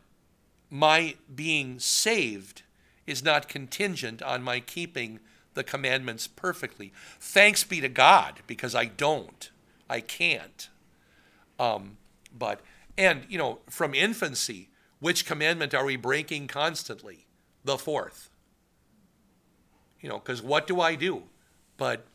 my 0.75 1.15
being 1.33 1.79
saved 1.79 2.63
is 3.07 3.23
not 3.23 3.47
contingent 3.47 4.21
on 4.21 4.43
my 4.43 4.59
keeping 4.59 5.19
the 5.53 5.63
commandments 5.63 6.27
perfectly. 6.27 6.91
Thanks 7.19 7.63
be 7.63 7.79
to 7.79 7.87
God, 7.87 8.41
because 8.45 8.75
I 8.75 8.85
don't. 8.85 9.49
I 9.89 10.01
can't. 10.01 10.69
Um, 11.57 11.97
but, 12.37 12.59
and, 12.97 13.23
you 13.29 13.37
know, 13.37 13.59
from 13.69 13.93
infancy, 13.93 14.69
which 14.99 15.25
commandment 15.25 15.73
are 15.73 15.85
we 15.85 15.95
breaking 15.95 16.47
constantly? 16.47 17.25
The 17.63 17.77
fourth. 17.77 18.29
You 20.01 20.09
know, 20.09 20.19
because 20.19 20.41
what 20.41 20.67
do 20.67 20.81
I 20.81 20.95
do? 20.95 21.23
But 21.77 22.05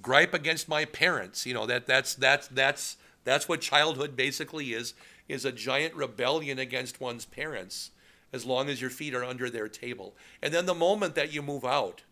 gripe 0.00 0.32
against 0.32 0.68
my 0.68 0.84
parents. 0.84 1.46
You 1.46 1.54
know 1.54 1.66
that 1.66 1.86
that's 1.86 2.14
that's 2.14 2.48
that's 2.48 2.96
that's 3.24 3.48
what 3.48 3.60
childhood 3.60 4.16
basically 4.16 4.72
is 4.72 4.94
is 5.30 5.44
a 5.44 5.52
giant 5.52 5.94
rebellion 5.94 6.58
against 6.58 7.00
one's 7.00 7.24
parents 7.24 7.90
as 8.32 8.44
long 8.44 8.68
as 8.68 8.80
your 8.80 8.90
feet 8.90 9.14
are 9.14 9.24
under 9.24 9.50
their 9.50 9.68
table. 9.68 10.14
And 10.42 10.52
then 10.52 10.66
the 10.66 10.74
moment 10.74 11.14
that 11.14 11.32
you 11.32 11.42
move 11.42 11.64
out, 11.64 12.02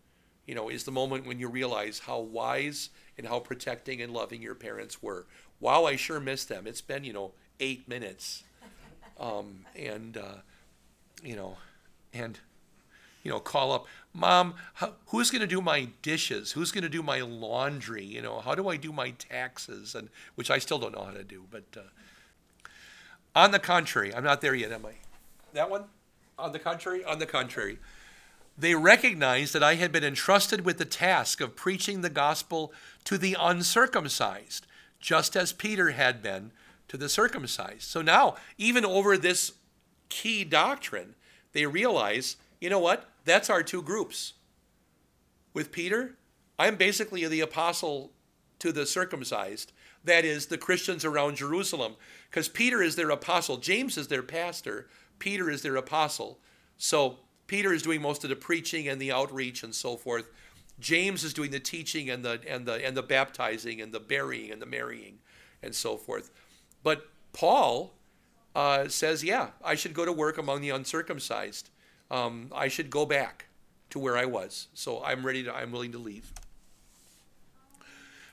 you 0.45 0.55
know, 0.55 0.69
is 0.69 0.83
the 0.83 0.91
moment 0.91 1.25
when 1.25 1.39
you 1.39 1.47
realize 1.47 1.99
how 1.99 2.19
wise 2.19 2.89
and 3.17 3.27
how 3.27 3.39
protecting 3.39 4.01
and 4.01 4.11
loving 4.11 4.41
your 4.41 4.55
parents 4.55 5.01
were. 5.01 5.27
Wow, 5.59 5.85
I 5.85 5.95
sure 5.95 6.19
miss 6.19 6.45
them. 6.45 6.65
It's 6.65 6.81
been, 6.81 7.03
you 7.03 7.13
know, 7.13 7.33
eight 7.59 7.87
minutes. 7.87 8.43
Um, 9.19 9.65
and, 9.75 10.15
uh, 10.15 10.35
you 11.21 11.35
know, 11.35 11.57
and, 12.13 12.39
you 13.21 13.29
know, 13.29 13.41
call 13.41 13.73
up, 13.73 13.85
Mom, 14.13 14.53
how, 14.75 14.93
who's 15.07 15.29
going 15.29 15.41
to 15.41 15.47
do 15.47 15.59
my 15.59 15.89
dishes? 16.01 16.53
Who's 16.53 16.71
going 16.71 16.83
to 16.83 16.89
do 16.89 17.03
my 17.03 17.19
laundry? 17.19 18.05
You 18.05 18.21
know, 18.21 18.39
how 18.39 18.55
do 18.55 18.69
I 18.69 18.77
do 18.77 18.93
my 18.93 19.11
taxes? 19.11 19.93
And 19.93 20.07
which 20.35 20.49
I 20.49 20.57
still 20.57 20.79
don't 20.79 20.95
know 20.95 21.03
how 21.03 21.11
to 21.11 21.25
do. 21.25 21.43
But 21.51 21.65
uh, 21.75 21.81
on 23.35 23.51
the 23.51 23.59
contrary, 23.59 24.13
I'm 24.13 24.23
not 24.23 24.41
there 24.41 24.55
yet, 24.55 24.71
am 24.71 24.85
I? 24.85 24.93
That 25.53 25.69
one? 25.69 25.85
On 26.37 26.51
the 26.51 26.59
contrary? 26.59 27.03
On 27.03 27.19
the 27.19 27.25
contrary. 27.25 27.79
They 28.57 28.75
recognized 28.75 29.53
that 29.53 29.63
I 29.63 29.75
had 29.75 29.91
been 29.91 30.03
entrusted 30.03 30.65
with 30.65 30.77
the 30.77 30.85
task 30.85 31.39
of 31.39 31.55
preaching 31.55 32.01
the 32.01 32.09
gospel 32.09 32.73
to 33.05 33.17
the 33.17 33.37
uncircumcised, 33.39 34.67
just 34.99 35.37
as 35.37 35.53
Peter 35.53 35.91
had 35.91 36.21
been 36.21 36.51
to 36.89 36.97
the 36.97 37.07
circumcised. 37.07 37.83
So 37.83 38.01
now, 38.01 38.35
even 38.57 38.83
over 38.83 39.17
this 39.17 39.53
key 40.09 40.43
doctrine, 40.43 41.15
they 41.53 41.65
realize, 41.65 42.35
you 42.59 42.69
know 42.69 42.79
what? 42.79 43.09
That's 43.25 43.49
our 43.49 43.63
two 43.63 43.81
groups. 43.81 44.33
With 45.53 45.71
Peter, 45.71 46.15
I'm 46.57 46.75
basically 46.75 47.25
the 47.27 47.41
apostle 47.41 48.11
to 48.59 48.71
the 48.71 48.85
circumcised, 48.85 49.71
that 50.03 50.25
is, 50.25 50.47
the 50.47 50.57
Christians 50.57 51.03
around 51.05 51.37
Jerusalem, 51.37 51.95
because 52.29 52.47
Peter 52.47 52.81
is 52.81 52.95
their 52.95 53.09
apostle, 53.09 53.57
James 53.57 53.97
is 53.97 54.07
their 54.07 54.23
pastor, 54.23 54.87
Peter 55.19 55.49
is 55.49 55.61
their 55.61 55.75
apostle. 55.75 56.39
So 56.77 57.17
Peter 57.47 57.73
is 57.73 57.83
doing 57.83 58.01
most 58.01 58.23
of 58.23 58.29
the 58.29 58.35
preaching 58.35 58.87
and 58.87 59.01
the 59.01 59.11
outreach 59.11 59.63
and 59.63 59.75
so 59.75 59.97
forth. 59.97 60.29
James 60.79 61.23
is 61.23 61.33
doing 61.33 61.51
the 61.51 61.59
teaching 61.59 62.09
and 62.09 62.23
the 62.23 62.39
and 62.47 62.65
the 62.65 62.85
and 62.85 62.95
the 62.95 63.03
baptizing 63.03 63.81
and 63.81 63.91
the 63.91 63.99
burying 63.99 64.51
and 64.51 64.61
the 64.61 64.65
marrying 64.65 65.19
and 65.61 65.75
so 65.75 65.97
forth. 65.97 66.31
But 66.83 67.07
Paul 67.33 67.93
uh, 68.55 68.87
says, 68.87 69.23
yeah, 69.23 69.49
I 69.63 69.75
should 69.75 69.93
go 69.93 70.05
to 70.05 70.11
work 70.13 70.37
among 70.37 70.61
the 70.61 70.69
uncircumcised. 70.69 71.69
Um, 72.09 72.51
I 72.55 72.67
should 72.69 72.89
go 72.89 73.05
back 73.05 73.47
to 73.89 73.99
where 73.99 74.17
I 74.17 74.25
was. 74.25 74.67
So 74.73 75.03
I'm 75.03 75.25
ready 75.25 75.43
to. 75.43 75.53
I'm 75.53 75.71
willing 75.71 75.91
to 75.91 75.97
leave. 75.97 76.31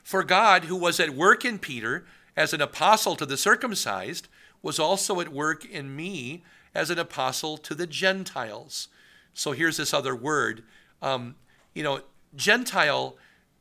For 0.07 0.23
God, 0.23 0.63
who 0.63 0.77
was 0.77 1.01
at 1.01 1.09
work 1.09 1.43
in 1.43 1.59
Peter 1.59 2.05
as 2.37 2.53
an 2.53 2.61
apostle 2.61 3.17
to 3.17 3.25
the 3.25 3.35
circumcised, 3.35 4.29
was 4.61 4.79
also 4.79 5.19
at 5.19 5.33
work 5.33 5.65
in 5.65 5.97
me 5.97 6.45
as 6.73 6.89
an 6.89 6.97
apostle 6.97 7.57
to 7.57 7.75
the 7.75 7.85
Gentiles. 7.85 8.87
So 9.33 9.51
here's 9.51 9.75
this 9.75 9.93
other 9.93 10.15
word. 10.15 10.63
Um, 11.01 11.35
you 11.73 11.83
know, 11.83 11.99
Gentile 12.33 13.17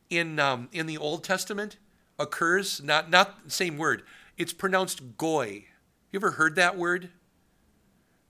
in 0.09 0.39
um, 0.39 0.69
in 0.71 0.87
the 0.87 0.97
Old 0.97 1.25
Testament 1.25 1.79
occurs 2.17 2.81
not 2.81 3.11
not 3.11 3.47
the 3.47 3.51
same 3.51 3.77
word. 3.77 4.05
It's 4.39 4.53
pronounced 4.53 5.19
goy. 5.19 5.65
You 6.13 6.21
ever 6.21 6.31
heard 6.31 6.55
that 6.55 6.79
word? 6.79 7.11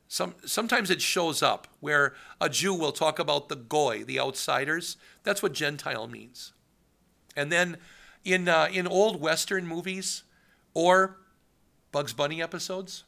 Some, 0.09 0.37
sometimes 0.47 0.89
it 0.89 1.03
shows 1.03 1.43
up 1.43 1.69
where 1.81 2.15
a 2.41 2.49
Jew 2.49 2.73
will 2.73 2.93
talk 2.93 3.19
about 3.19 3.51
the 3.51 3.57
goy, 3.57 4.05
the 4.05 4.19
outsiders. 4.19 4.97
That's 5.23 5.43
what 5.43 5.53
Gentile 5.53 6.09
means. 6.09 6.55
And 7.37 7.53
then 7.53 7.77
in, 8.27 8.49
uh, 8.49 8.69
in 8.73 8.89
old 8.89 9.21
Western 9.21 9.67
movies 9.67 10.25
or 10.75 11.17
Bugs 11.93 12.13
Bunny 12.13 12.43
episodes, 12.43 13.05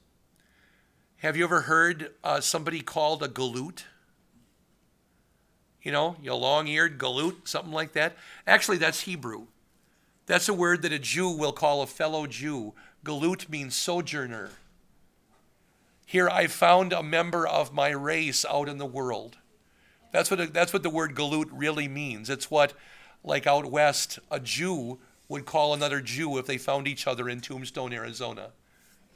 have 1.18 1.37
you 1.37 1.42
ever 1.42 1.62
heard 1.62 2.12
uh, 2.22 2.40
somebody 2.40 2.81
called 2.81 3.22
a 3.24 3.28
galoot? 3.28 3.83
You 5.83 5.90
know, 5.90 6.16
you 6.22 6.33
long 6.35 6.68
eared 6.68 6.98
galoot, 6.98 7.48
something 7.48 7.72
like 7.72 7.92
that. 7.94 8.16
Actually, 8.46 8.78
that's 8.78 9.02
Hebrew. 9.02 9.46
That's 10.26 10.48
a 10.48 10.54
word 10.54 10.83
that 10.83 10.92
a 10.92 10.98
Jew 11.00 11.28
will 11.31 11.52
call 11.52 11.83
a 11.83 11.87
fellow 11.87 12.26
Jew. 12.28 12.74
Galoot 13.04 13.48
means 13.48 13.74
sojourner. 13.74 14.50
Here 16.07 16.28
I 16.28 16.46
found 16.46 16.92
a 16.92 17.02
member 17.02 17.46
of 17.46 17.72
my 17.72 17.90
race 17.90 18.44
out 18.48 18.68
in 18.68 18.78
the 18.78 18.87
world. 18.87 19.38
That's 20.12 20.31
what, 20.31 20.54
that's 20.54 20.72
what 20.72 20.85
the 20.85 20.90
word 20.90 21.16
galoot 21.16 21.48
really 21.50 21.88
means. 21.88 22.31
It's 22.31 22.50
what, 22.50 22.74
like 23.24 23.46
out 23.46 23.66
west, 23.70 24.20
a 24.31 24.38
Jew 24.38 25.00
would 25.29 25.45
call 25.45 25.75
another 25.75 26.01
Jew 26.01 26.38
if 26.38 26.47
they 26.47 26.59
found 26.59 26.88
each 26.88 27.07
other 27.07 27.29
in 27.29 27.41
Tombstone, 27.41 27.93
Arizona. 27.93 28.51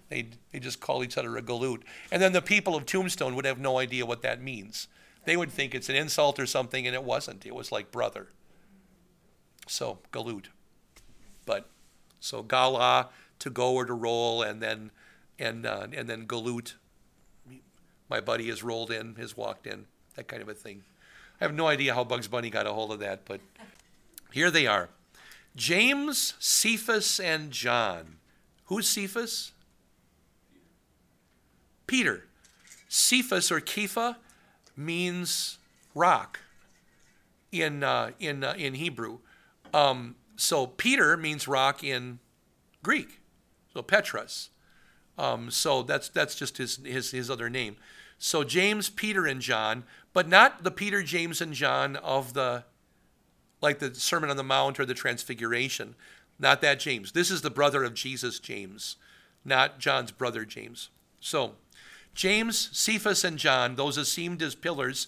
They 0.08 0.28
they 0.52 0.58
just 0.58 0.80
call 0.80 1.02
each 1.02 1.16
other 1.16 1.36
a 1.36 1.42
galoot. 1.42 1.82
And 2.10 2.20
then 2.20 2.32
the 2.32 2.42
people 2.42 2.76
of 2.76 2.84
Tombstone 2.84 3.34
would 3.34 3.46
have 3.46 3.58
no 3.58 3.78
idea 3.78 4.04
what 4.04 4.22
that 4.22 4.42
means. 4.42 4.88
They 5.24 5.36
would 5.36 5.50
think 5.50 5.74
it's 5.74 5.88
an 5.88 5.96
insult 5.96 6.38
or 6.38 6.46
something, 6.46 6.86
and 6.86 6.94
it 6.94 7.04
wasn't. 7.04 7.46
It 7.46 7.54
was 7.54 7.72
like 7.72 7.90
brother. 7.90 8.28
So 9.66 10.00
galoot. 10.12 10.46
But 11.46 11.70
so 12.20 12.42
gala 12.42 13.08
to 13.38 13.50
go 13.50 13.74
or 13.74 13.86
to 13.86 13.94
roll, 13.94 14.42
and 14.42 14.60
then 14.60 14.90
and 15.38 15.64
uh, 15.64 15.86
and 15.94 16.08
then 16.08 16.26
galoot. 16.26 16.74
My 18.10 18.20
buddy 18.20 18.48
has 18.48 18.62
rolled 18.62 18.90
in, 18.90 19.14
has 19.14 19.36
walked 19.36 19.66
in, 19.66 19.86
that 20.16 20.28
kind 20.28 20.42
of 20.42 20.48
a 20.48 20.54
thing. 20.54 20.82
I 21.40 21.44
have 21.44 21.54
no 21.54 21.66
idea 21.66 21.94
how 21.94 22.04
Bugs 22.04 22.28
Bunny 22.28 22.50
got 22.50 22.66
a 22.66 22.72
hold 22.72 22.92
of 22.92 22.98
that, 22.98 23.24
but 23.24 23.40
here 24.30 24.50
they 24.50 24.66
are. 24.66 24.90
James, 25.54 26.34
Cephas, 26.38 27.20
and 27.20 27.50
John. 27.50 28.16
Who's 28.66 28.88
Cephas? 28.88 29.52
Peter. 31.86 32.24
Cephas 32.88 33.50
or 33.50 33.60
Kepha 33.60 34.16
means 34.76 35.58
rock 35.94 36.40
in, 37.50 37.82
uh, 37.82 38.12
in, 38.18 38.44
uh, 38.44 38.54
in 38.56 38.74
Hebrew. 38.74 39.18
Um, 39.74 40.16
so 40.36 40.66
Peter 40.66 41.16
means 41.16 41.46
rock 41.46 41.84
in 41.84 42.18
Greek. 42.82 43.20
So 43.72 43.82
Petros. 43.82 44.50
Um, 45.18 45.50
so 45.50 45.82
that's, 45.82 46.08
that's 46.08 46.34
just 46.34 46.58
his, 46.58 46.78
his, 46.84 47.10
his 47.10 47.30
other 47.30 47.50
name. 47.50 47.76
So 48.18 48.44
James, 48.44 48.88
Peter, 48.88 49.26
and 49.26 49.40
John, 49.40 49.84
but 50.12 50.28
not 50.28 50.64
the 50.64 50.70
Peter, 50.70 51.02
James, 51.02 51.40
and 51.40 51.52
John 51.52 51.96
of 51.96 52.34
the, 52.34 52.64
like 53.62 53.78
the 53.78 53.94
Sermon 53.94 54.28
on 54.28 54.36
the 54.36 54.42
Mount 54.42 54.78
or 54.78 54.84
the 54.84 54.92
Transfiguration. 54.94 55.94
Not 56.38 56.60
that 56.60 56.80
James. 56.80 57.12
This 57.12 57.30
is 57.30 57.42
the 57.42 57.50
brother 57.50 57.84
of 57.84 57.94
Jesus, 57.94 58.38
James, 58.38 58.96
not 59.44 59.78
John's 59.78 60.10
brother, 60.10 60.44
James. 60.44 60.90
So 61.20 61.52
James, 62.14 62.68
Cephas, 62.72 63.24
and 63.24 63.38
John, 63.38 63.76
those 63.76 63.96
esteemed 63.96 64.42
as 64.42 64.54
pillars, 64.54 65.06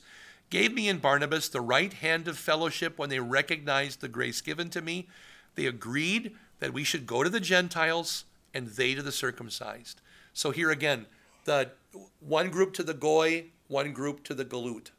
gave 0.49 0.73
me 0.73 0.89
and 0.89 1.03
Barnabas 1.03 1.49
the 1.49 1.61
right 1.61 1.93
hand 1.93 2.29
of 2.29 2.39
fellowship 2.39 2.99
when 2.99 3.11
they 3.11 3.19
recognized 3.19 4.01
the 4.01 4.09
grace 4.09 4.41
given 4.41 4.71
to 4.71 4.81
me. 4.81 5.09
They 5.57 5.67
agreed 5.67 6.35
that 6.61 6.73
we 6.73 6.85
should 6.85 7.07
go 7.07 7.23
to 7.23 7.31
the 7.31 7.41
Gentiles 7.41 8.25
and 8.55 8.69
they 8.69 8.95
to 8.95 9.03
the 9.03 9.13
circumcised. 9.13 10.01
So 10.33 10.51
here 10.51 10.71
again, 10.71 11.07
the 11.45 11.73
one 12.21 12.51
group 12.51 12.73
to 12.75 12.83
the 12.83 12.95
goy, 12.95 13.47
one 13.69 13.93
group 13.93 14.25
to 14.25 14.35
the 14.35 14.45
galoot. 14.45 14.91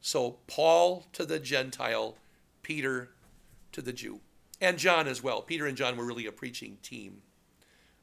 So 0.00 0.38
Paul 0.46 1.06
to 1.12 1.24
the 1.24 1.38
Gentile, 1.38 2.16
Peter 2.64 3.10
to 3.70 3.80
the 3.80 3.92
Jew, 3.92 4.20
and 4.60 4.78
John 4.78 5.06
as 5.06 5.22
well. 5.22 5.42
Peter 5.42 5.66
and 5.66 5.76
John 5.76 5.96
were 5.96 6.04
really 6.04 6.26
a 6.26 6.32
preaching 6.32 6.78
team. 6.82 7.22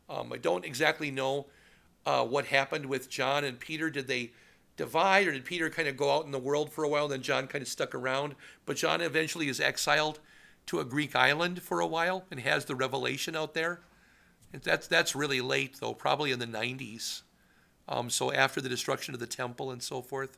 Um, 0.09 0.31
I 0.31 0.37
don't 0.37 0.63
exactly 0.63 1.11
know 1.11 1.47
uh, 2.05 2.23
what 2.25 2.45
happened 2.45 2.85
with 2.85 3.09
John 3.09 3.43
and 3.43 3.59
Peter. 3.59 3.89
Did 3.89 4.07
they 4.07 4.31
divide, 4.77 5.27
or 5.27 5.31
did 5.33 5.45
Peter 5.45 5.69
kind 5.69 5.87
of 5.87 5.97
go 5.97 6.11
out 6.11 6.25
in 6.25 6.31
the 6.31 6.39
world 6.39 6.71
for 6.71 6.83
a 6.83 6.87
while, 6.87 7.03
and 7.03 7.13
then 7.13 7.21
John 7.21 7.47
kind 7.47 7.61
of 7.61 7.67
stuck 7.67 7.93
around? 7.93 8.35
But 8.65 8.77
John 8.77 9.01
eventually 9.01 9.49
is 9.49 9.59
exiled 9.59 10.19
to 10.67 10.79
a 10.79 10.85
Greek 10.85 11.15
island 11.15 11.61
for 11.61 11.79
a 11.79 11.87
while 11.87 12.25
and 12.31 12.39
has 12.39 12.65
the 12.65 12.75
revelation 12.75 13.35
out 13.35 13.53
there. 13.53 13.81
That's 14.51 14.87
that's 14.87 15.15
really 15.15 15.41
late, 15.41 15.77
though, 15.79 15.93
probably 15.93 16.31
in 16.31 16.39
the 16.39 16.47
90s. 16.47 17.21
Um, 17.87 18.09
so 18.09 18.31
after 18.31 18.61
the 18.61 18.69
destruction 18.69 19.13
of 19.13 19.19
the 19.19 19.27
temple 19.27 19.71
and 19.71 19.81
so 19.81 20.01
forth. 20.01 20.37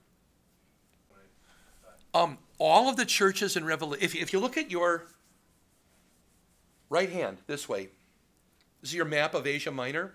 Um, 2.14 2.38
all 2.64 2.88
of 2.88 2.96
the 2.96 3.04
churches 3.04 3.58
in 3.58 3.66
Revelation, 3.66 4.02
if, 4.02 4.16
if 4.16 4.32
you 4.32 4.40
look 4.40 4.56
at 4.56 4.72
your 4.72 5.04
right 6.90 7.10
hand 7.10 7.40
this 7.46 7.68
way, 7.68 7.90
this 8.80 8.92
is 8.92 8.96
your 8.96 9.04
map 9.04 9.34
of 9.34 9.46
Asia 9.46 9.70
Minor. 9.70 10.14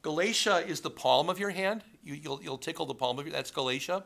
Galatia 0.00 0.64
is 0.66 0.80
the 0.80 0.88
palm 0.88 1.28
of 1.28 1.38
your 1.38 1.50
hand. 1.50 1.84
You, 2.02 2.18
will 2.24 2.40
you'll 2.42 2.56
tickle 2.56 2.86
the 2.86 2.94
palm 2.94 3.18
of 3.18 3.26
your, 3.26 3.34
that's 3.34 3.50
Galatia. 3.50 4.04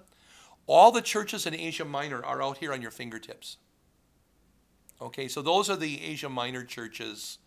All 0.66 0.90
the 0.90 1.00
churches 1.00 1.46
in 1.46 1.54
Asia 1.54 1.84
Minor 1.84 2.24
are 2.24 2.42
out 2.42 2.58
here 2.58 2.72
on 2.72 2.82
your 2.82 2.90
fingertips. 2.90 3.58
Okay, 5.00 5.28
so 5.28 5.40
those 5.40 5.70
are 5.70 5.76
the 5.76 6.02
Asia 6.02 6.28
Minor 6.28 6.64
churches 6.64 7.38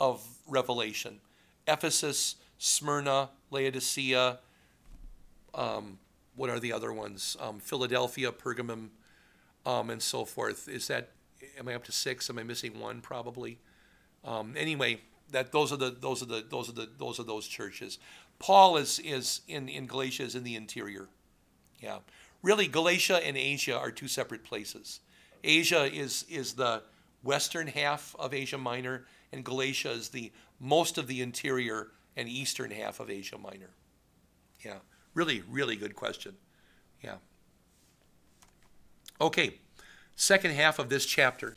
of 0.00 0.26
Revelation 0.48 1.20
Ephesus, 1.68 2.36
Smyrna, 2.56 3.28
Laodicea. 3.50 4.38
Um, 5.52 5.98
what 6.36 6.48
are 6.48 6.58
the 6.58 6.72
other 6.72 6.90
ones? 6.90 7.36
Um, 7.38 7.60
Philadelphia, 7.60 8.32
Pergamum, 8.32 8.88
um, 9.66 9.90
and 9.90 10.02
so 10.02 10.24
forth. 10.24 10.68
Is 10.68 10.88
that 10.88 11.10
am 11.58 11.68
I 11.68 11.74
up 11.74 11.84
to 11.84 11.92
six? 11.92 12.30
Am 12.30 12.38
I 12.38 12.42
missing 12.42 12.78
one? 12.78 13.00
Probably. 13.00 13.58
Um, 14.24 14.54
anyway, 14.56 15.00
that 15.30 15.52
those 15.52 15.72
are 15.72 15.76
the 15.76 15.90
those 15.90 16.22
are 16.22 16.26
the 16.26 16.44
those 16.48 16.68
are 16.68 16.72
the 16.72 16.88
those 16.98 17.18
are 17.20 17.24
those 17.24 17.46
churches. 17.46 17.98
Paul 18.38 18.76
is 18.76 18.98
is 18.98 19.40
in 19.48 19.68
in 19.68 19.86
Galatia 19.86 20.24
is 20.24 20.34
in 20.34 20.44
the 20.44 20.56
interior. 20.56 21.08
Yeah, 21.80 21.98
really, 22.42 22.66
Galatia 22.66 23.16
and 23.24 23.36
Asia 23.36 23.78
are 23.78 23.90
two 23.90 24.08
separate 24.08 24.44
places. 24.44 25.00
Asia 25.42 25.84
is 25.84 26.24
is 26.28 26.54
the 26.54 26.82
western 27.22 27.66
half 27.66 28.14
of 28.18 28.34
Asia 28.34 28.58
Minor, 28.58 29.06
and 29.32 29.44
Galatia 29.44 29.90
is 29.90 30.08
the 30.10 30.32
most 30.58 30.98
of 30.98 31.06
the 31.06 31.22
interior 31.22 31.88
and 32.16 32.28
eastern 32.28 32.70
half 32.70 33.00
of 33.00 33.10
Asia 33.10 33.38
Minor. 33.38 33.70
Yeah, 34.64 34.78
really, 35.14 35.42
really 35.48 35.76
good 35.76 35.96
question. 35.96 36.36
Yeah. 37.02 37.16
Okay, 39.20 39.58
second 40.16 40.52
half 40.52 40.78
of 40.78 40.88
this 40.88 41.04
chapter. 41.04 41.56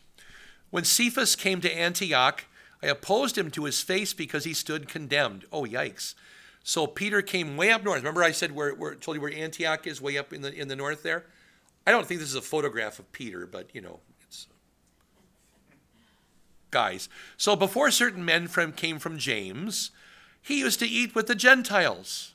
When 0.70 0.84
Cephas 0.84 1.36
came 1.36 1.62
to 1.62 1.72
Antioch, 1.72 2.46
I 2.82 2.88
opposed 2.88 3.38
him 3.38 3.50
to 3.52 3.66
his 3.66 3.82
face 3.82 4.14
because 4.14 4.44
he 4.44 4.54
stood 4.54 4.90
condemned. 4.90 5.46
Oh, 5.52 5.64
yikes. 5.64 6.16
So 6.64 6.88
Peter 6.88 7.22
came 7.22 7.58
way 7.58 7.72
up 7.72 7.84
north. 7.84 8.00
Remember 8.00 8.24
I 8.24 8.32
said 8.32 8.54
where 8.54 8.96
told 8.96 9.16
you 9.16 9.22
where 9.22 9.34
Antioch 9.34 9.86
is, 9.86 10.02
way 10.02 10.18
up 10.18 10.34
in 10.34 10.42
the 10.42 10.54
in 10.54 10.68
the 10.68 10.76
north 10.76 11.04
there? 11.04 11.26
I 11.86 11.92
don't 11.92 12.06
think 12.08 12.20
this 12.20 12.30
is 12.30 12.36
a 12.36 12.42
photograph 12.42 13.00
of 13.00 13.12
Peter, 13.12 13.46
but 13.46 13.74
you 13.74 13.82
know, 13.82 14.00
it's 14.22 14.48
guys. 16.72 17.10
So 17.38 17.56
before 17.56 17.92
certain 17.92 18.24
men 18.24 18.48
from 18.48 18.72
came 18.72 18.98
from 18.98 19.18
James, 19.18 19.92
he 20.42 20.60
used 20.60 20.80
to 20.80 20.88
eat 20.88 21.14
with 21.14 21.28
the 21.28 21.36
Gentiles. 21.36 22.34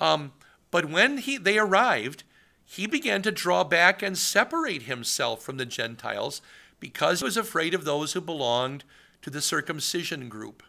Um, 0.00 0.32
but 0.72 0.86
when 0.86 1.18
he 1.18 1.38
they 1.38 1.58
arrived, 1.58 2.24
he 2.64 2.86
began 2.86 3.22
to 3.22 3.30
draw 3.30 3.64
back 3.64 4.02
and 4.02 4.16
separate 4.16 4.82
himself 4.82 5.42
from 5.42 5.56
the 5.56 5.66
Gentiles 5.66 6.40
because 6.80 7.20
he 7.20 7.24
was 7.24 7.36
afraid 7.36 7.74
of 7.74 7.84
those 7.84 8.12
who 8.12 8.20
belonged 8.20 8.84
to 9.22 9.30
the 9.30 9.40
circumcision 9.40 10.28
group. 10.28 10.62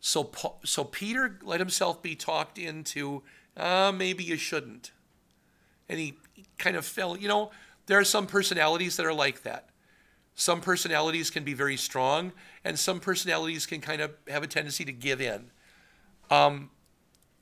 So, 0.00 0.30
so 0.64 0.84
Peter 0.84 1.38
let 1.42 1.60
himself 1.60 2.02
be 2.02 2.14
talked 2.14 2.58
into, 2.58 3.22
uh, 3.56 3.92
maybe 3.94 4.24
you 4.24 4.36
shouldn't. 4.36 4.92
And 5.88 5.98
he 5.98 6.14
kind 6.58 6.76
of 6.76 6.84
fell, 6.84 7.16
you 7.16 7.28
know, 7.28 7.50
there 7.86 7.98
are 7.98 8.04
some 8.04 8.26
personalities 8.26 8.96
that 8.96 9.06
are 9.06 9.12
like 9.12 9.42
that. 9.42 9.70
Some 10.34 10.60
personalities 10.60 11.30
can 11.30 11.44
be 11.44 11.54
very 11.54 11.76
strong, 11.78 12.32
and 12.62 12.78
some 12.78 13.00
personalities 13.00 13.64
can 13.64 13.80
kind 13.80 14.02
of 14.02 14.12
have 14.28 14.42
a 14.42 14.46
tendency 14.46 14.84
to 14.84 14.92
give 14.92 15.20
in. 15.20 15.50
Um, 16.30 16.70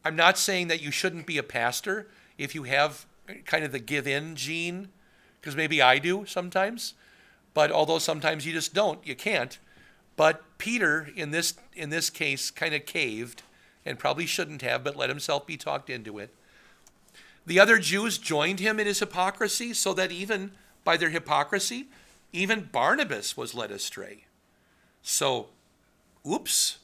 I'm 0.05 0.15
not 0.15 0.39
saying 0.39 0.69
that 0.69 0.81
you 0.81 0.91
shouldn't 0.91 1.27
be 1.27 1.39
a 1.39 1.43
pastor 1.43 2.09
if 2.39 2.55
you 2.55 2.65
have 2.65 3.07
kind 3.45 3.65
of 3.65 3.73
the 3.73 3.79
give 3.79 4.07
in 4.07 4.37
gene, 4.37 4.89
because 5.41 5.57
maybe 5.57 5.81
I 5.83 5.99
do 5.99 6.25
sometimes. 6.27 6.95
But 7.53 7.71
although 7.71 7.99
sometimes 7.99 8.47
you 8.47 8.53
just 8.53 8.75
don't, 8.75 9.05
you 9.07 9.15
can't. 9.15 9.59
But 10.17 10.43
Peter, 10.59 11.09
in 11.15 11.31
this 11.31 11.55
in 11.75 11.91
this 11.91 12.11
case, 12.11 12.51
kind 12.51 12.75
of 12.75 12.87
caved 12.87 13.43
and 13.87 13.99
probably 13.99 14.27
shouldn't 14.27 14.63
have, 14.63 14.83
but 14.83 14.97
let 14.97 15.09
himself 15.09 15.47
be 15.47 15.57
talked 15.57 15.91
into 15.91 16.19
it. 16.19 16.35
The 17.47 17.61
other 17.61 17.79
Jews 17.79 18.17
joined 18.17 18.61
him 18.61 18.81
in 18.81 18.87
his 18.87 19.01
hypocrisy, 19.01 19.75
so 19.75 19.93
that 19.95 20.11
even 20.11 20.53
by 20.83 20.97
their 20.97 21.11
hypocrisy, 21.11 21.89
even 22.33 22.69
Barnabas 22.73 23.37
was 23.37 23.55
led 23.55 23.71
astray. 23.71 24.25
So, 25.03 25.49
oops, 26.27 26.79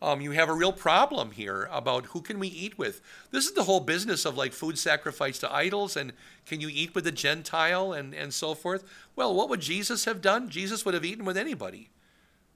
um, 0.00 0.20
you 0.20 0.30
have 0.30 0.48
a 0.48 0.54
real 0.54 0.72
problem 0.72 1.32
here 1.32 1.68
about 1.72 2.06
who 2.06 2.20
can 2.20 2.38
we 2.38 2.48
eat 2.48 2.78
with. 2.78 3.00
This 3.32 3.46
is 3.46 3.52
the 3.52 3.64
whole 3.64 3.80
business 3.80 4.24
of 4.24 4.36
like 4.36 4.52
food 4.52 4.78
sacrifice 4.78 5.38
to 5.40 5.52
idols 5.52 5.96
and 5.96 6.12
can 6.46 6.60
you 6.60 6.68
eat 6.70 6.94
with 6.94 7.04
the 7.04 7.12
Gentile 7.12 7.92
and, 7.92 8.14
and 8.14 8.32
so 8.32 8.54
forth. 8.54 8.84
Well, 9.16 9.34
what 9.34 9.48
would 9.48 9.60
Jesus 9.60 10.04
have 10.04 10.20
done? 10.20 10.50
Jesus 10.50 10.84
would 10.84 10.94
have 10.94 11.04
eaten 11.04 11.24
with 11.24 11.36
anybody. 11.36 11.90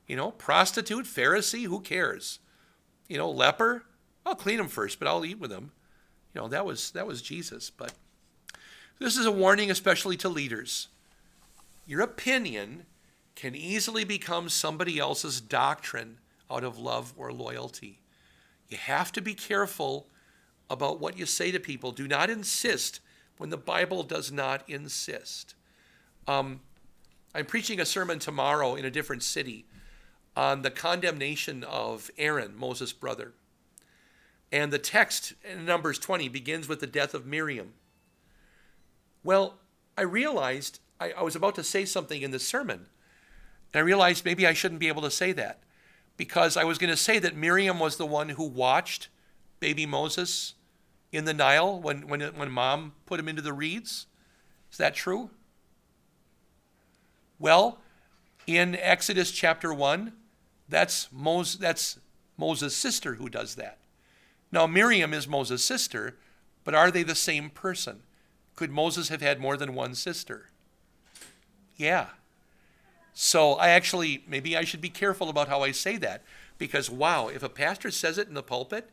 You 0.06 0.14
know, 0.14 0.30
prostitute, 0.30 1.06
Pharisee, 1.06 1.66
who 1.66 1.80
cares? 1.80 2.38
You 3.08 3.18
know, 3.18 3.30
leper, 3.30 3.84
I'll 4.24 4.36
clean 4.36 4.60
him 4.60 4.68
first, 4.68 5.00
but 5.00 5.08
I'll 5.08 5.24
eat 5.24 5.40
with 5.40 5.50
him. 5.50 5.72
You 6.34 6.42
know, 6.42 6.48
that 6.48 6.64
was 6.64 6.92
that 6.92 7.06
was 7.06 7.22
Jesus. 7.22 7.70
But 7.70 7.92
this 8.98 9.16
is 9.16 9.26
a 9.26 9.32
warning, 9.32 9.70
especially 9.70 10.16
to 10.18 10.28
leaders. 10.28 10.88
Your 11.86 12.00
opinion 12.00 12.84
can 13.34 13.54
easily 13.54 14.04
become 14.04 14.48
somebody 14.48 14.98
else's 14.98 15.40
doctrine 15.40 16.18
out 16.52 16.64
of 16.64 16.78
love 16.78 17.14
or 17.16 17.32
loyalty. 17.32 18.00
You 18.68 18.76
have 18.76 19.12
to 19.12 19.20
be 19.20 19.34
careful 19.34 20.08
about 20.70 21.00
what 21.00 21.18
you 21.18 21.26
say 21.26 21.50
to 21.50 21.60
people. 21.60 21.92
Do 21.92 22.08
not 22.08 22.30
insist 22.30 23.00
when 23.38 23.50
the 23.50 23.56
Bible 23.56 24.02
does 24.02 24.30
not 24.30 24.68
insist. 24.68 25.54
Um, 26.26 26.60
I'm 27.34 27.46
preaching 27.46 27.80
a 27.80 27.86
sermon 27.86 28.18
tomorrow 28.18 28.74
in 28.74 28.84
a 28.84 28.90
different 28.90 29.22
city 29.22 29.66
on 30.36 30.62
the 30.62 30.70
condemnation 30.70 31.64
of 31.64 32.10
Aaron, 32.16 32.56
Moses' 32.56 32.92
brother. 32.92 33.32
And 34.50 34.72
the 34.72 34.78
text 34.78 35.34
in 35.50 35.64
Numbers 35.64 35.98
20 35.98 36.28
begins 36.28 36.68
with 36.68 36.80
the 36.80 36.86
death 36.86 37.14
of 37.14 37.26
Miriam. 37.26 37.72
Well, 39.24 39.58
I 39.96 40.02
realized 40.02 40.80
I, 41.00 41.12
I 41.12 41.22
was 41.22 41.36
about 41.36 41.54
to 41.56 41.64
say 41.64 41.84
something 41.84 42.22
in 42.22 42.30
the 42.30 42.38
sermon, 42.38 42.86
and 43.72 43.80
I 43.80 43.80
realized 43.80 44.24
maybe 44.24 44.46
I 44.46 44.52
shouldn't 44.52 44.80
be 44.80 44.88
able 44.88 45.02
to 45.02 45.10
say 45.10 45.32
that 45.32 45.62
because 46.16 46.56
I 46.56 46.64
was 46.64 46.78
going 46.78 46.90
to 46.90 46.96
say 46.96 47.18
that 47.18 47.36
Miriam 47.36 47.78
was 47.78 47.96
the 47.96 48.06
one 48.06 48.30
who 48.30 48.44
watched 48.44 49.08
baby 49.60 49.86
Moses 49.86 50.54
in 51.10 51.24
the 51.24 51.34
Nile 51.34 51.80
when, 51.80 52.08
when, 52.08 52.20
when 52.20 52.50
mom 52.50 52.92
put 53.06 53.20
him 53.20 53.28
into 53.28 53.42
the 53.42 53.52
reeds. 53.52 54.06
Is 54.70 54.78
that 54.78 54.94
true? 54.94 55.30
Well, 57.38 57.78
in 58.46 58.76
Exodus 58.76 59.30
chapter 59.30 59.72
1, 59.72 60.12
that's, 60.68 61.08
Moses, 61.12 61.56
that's 61.56 61.98
Moses' 62.36 62.76
sister 62.76 63.14
who 63.14 63.28
does 63.28 63.56
that. 63.56 63.78
Now, 64.50 64.66
Miriam 64.66 65.12
is 65.14 65.28
Moses' 65.28 65.64
sister, 65.64 66.16
but 66.64 66.74
are 66.74 66.90
they 66.90 67.02
the 67.02 67.14
same 67.14 67.50
person? 67.50 68.02
Could 68.54 68.70
Moses 68.70 69.08
have 69.08 69.22
had 69.22 69.40
more 69.40 69.56
than 69.56 69.74
one 69.74 69.94
sister? 69.94 70.50
Yeah. 71.76 72.06
So 73.14 73.54
I 73.54 73.68
actually, 73.68 74.24
maybe 74.26 74.56
I 74.56 74.64
should 74.64 74.80
be 74.80 74.88
careful 74.88 75.28
about 75.28 75.48
how 75.48 75.62
I 75.62 75.70
say 75.72 75.96
that 75.98 76.22
because, 76.58 76.88
wow, 76.88 77.28
if 77.28 77.42
a 77.42 77.48
pastor 77.48 77.90
says 77.90 78.18
it 78.18 78.28
in 78.28 78.34
the 78.34 78.42
pulpit, 78.42 78.90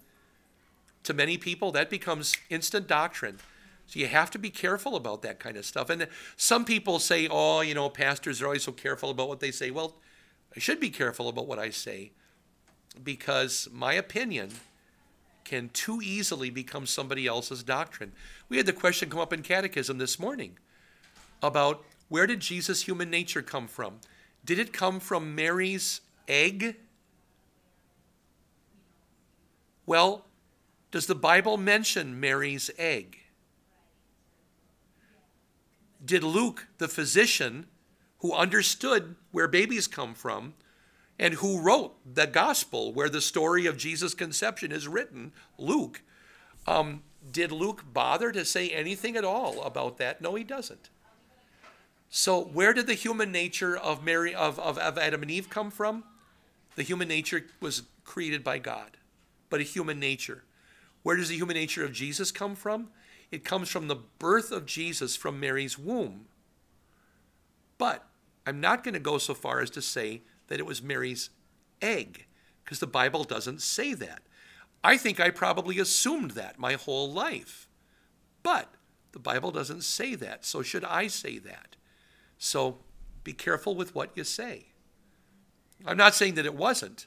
to 1.04 1.14
many 1.14 1.38
people, 1.38 1.72
that 1.72 1.90
becomes 1.90 2.36
instant 2.50 2.88
doctrine. 2.88 3.40
So 3.88 4.00
you 4.00 4.08
have 4.08 4.30
to 4.32 4.40
be 4.40 4.50
careful 4.50 4.96
about 4.96 5.22
that 5.24 5.40
kind 5.40 5.58
of 5.58 5.66
stuff. 5.66 5.90
And 5.90 6.08
some 6.38 6.66
people 6.66 7.00
say, 7.00 7.28
oh, 7.30 7.62
you 7.62 7.74
know, 7.74 7.90
pastors 7.90 8.42
are 8.42 8.46
always 8.46 8.64
so 8.64 8.72
careful 8.72 9.10
about 9.10 9.30
what 9.30 9.40
they 9.40 9.52
say. 9.52 9.72
Well, 9.72 9.96
I 10.56 10.60
should 10.60 10.80
be 10.80 10.90
careful 10.90 11.30
about 11.30 11.48
what 11.48 11.58
I 11.58 11.70
say 11.70 12.12
because 13.04 13.68
my 13.72 13.94
opinion 13.94 14.52
can 15.44 15.70
too 15.70 16.02
easily 16.04 16.50
become 16.52 16.86
somebody 16.86 17.26
else's 17.26 17.64
doctrine. 17.64 18.12
We 18.50 18.58
had 18.58 18.66
the 18.66 18.74
question 18.74 19.10
come 19.10 19.20
up 19.20 19.34
in 19.34 19.42
catechism 19.42 19.98
this 19.98 20.20
morning 20.20 20.58
about 21.42 21.84
where 22.10 22.28
did 22.28 22.40
Jesus' 22.40 22.84
human 22.84 23.10
nature 23.10 23.42
come 23.42 23.68
from? 23.68 24.02
Did 24.44 24.60
it 24.60 24.74
come 24.74 25.00
from 25.00 25.36
Mary's 25.36 26.02
egg? 26.28 26.76
Well, 29.86 30.26
does 30.92 31.06
the 31.06 31.16
Bible 31.16 31.58
mention 31.58 32.20
Mary's 32.20 32.72
egg? 32.78 33.18
Did 36.04 36.24
Luke, 36.24 36.68
the 36.78 36.88
physician, 36.88 37.68
who 38.20 38.34
understood 38.34 39.16
where 39.32 39.48
babies 39.48 39.88
come 39.88 40.14
from 40.14 40.54
and 41.20 41.36
who 41.36 41.62
wrote 41.62 41.96
the 42.06 42.26
gospel 42.26 42.94
where 42.94 43.10
the 43.10 43.22
story 43.22 43.66
of 43.66 43.78
Jesus' 43.78 44.14
conception 44.14 44.72
is 44.72 44.88
written, 44.88 45.34
Luke. 45.58 46.02
Um, 46.66 47.04
did 47.32 47.52
Luke 47.52 47.84
bother 47.92 48.32
to 48.32 48.46
say 48.46 48.70
anything 48.70 49.18
at 49.18 49.26
all 49.26 49.62
about 49.64 49.98
that? 49.98 50.22
No, 50.22 50.36
he 50.36 50.44
doesn't. 50.44 50.90
So, 52.10 52.42
where 52.42 52.74
did 52.74 52.88
the 52.88 52.96
human 52.96 53.32
nature 53.32 53.78
of 53.78 54.04
Mary 54.04 54.34
of, 54.34 54.58
of, 54.60 54.78
of 54.80 54.98
Adam 54.98 55.22
and 55.22 55.30
Eve 55.30 55.50
come 55.50 55.70
from? 55.70 56.04
The 56.76 56.84
human 56.84 57.08
nature 57.08 57.46
was 57.60 57.84
created 58.04 58.44
by 58.44 58.58
God, 58.58 58.98
but 59.50 59.60
a 59.60 59.64
human 59.64 60.00
nature. 60.00 60.44
Where 61.04 61.16
does 61.16 61.30
the 61.30 61.36
human 61.36 61.56
nature 61.56 61.86
of 61.86 61.94
Jesus 61.94 62.32
come 62.32 62.56
from? 62.56 62.90
It 63.32 63.46
comes 63.46 63.70
from 63.70 63.88
the 63.88 63.96
birth 63.96 64.52
of 64.52 64.66
Jesus 64.66 65.16
from 65.16 65.40
Mary's 65.40 65.78
womb. 65.78 66.26
But 67.78 68.08
I'm 68.46 68.60
not 68.60 68.84
going 68.84 68.96
to 68.96 69.00
go 69.00 69.20
so 69.20 69.36
far 69.36 69.62
as 69.62 69.70
to 69.72 69.82
say 69.82 70.24
that 70.48 70.60
it 70.60 70.66
was 70.66 70.82
Mary's 70.82 71.30
egg, 71.82 72.26
because 72.64 72.80
the 72.80 72.88
Bible 72.88 73.24
doesn't 73.24 73.62
say 73.62 73.94
that. 73.94 74.24
I 74.84 74.98
think 74.98 75.20
I 75.20 75.30
probably 75.30 75.78
assumed 75.78 76.32
that 76.32 76.58
my 76.58 76.74
whole 76.74 77.12
life. 77.12 77.68
But 78.42 78.74
the 79.12 79.20
Bible 79.20 79.52
doesn't 79.52 79.84
say 79.84 80.16
that, 80.16 80.44
so 80.44 80.64
should 80.64 80.84
I 80.84 81.08
say 81.08 81.38
that? 81.40 81.76
So 82.40 82.80
be 83.24 83.34
careful 83.34 83.76
with 83.76 83.94
what 83.94 84.12
you 84.16 84.24
say. 84.24 84.66
I'm 85.86 85.98
not 85.98 86.16
saying 86.16 86.34
that 86.36 86.46
it 86.46 86.56
wasn't, 86.56 87.06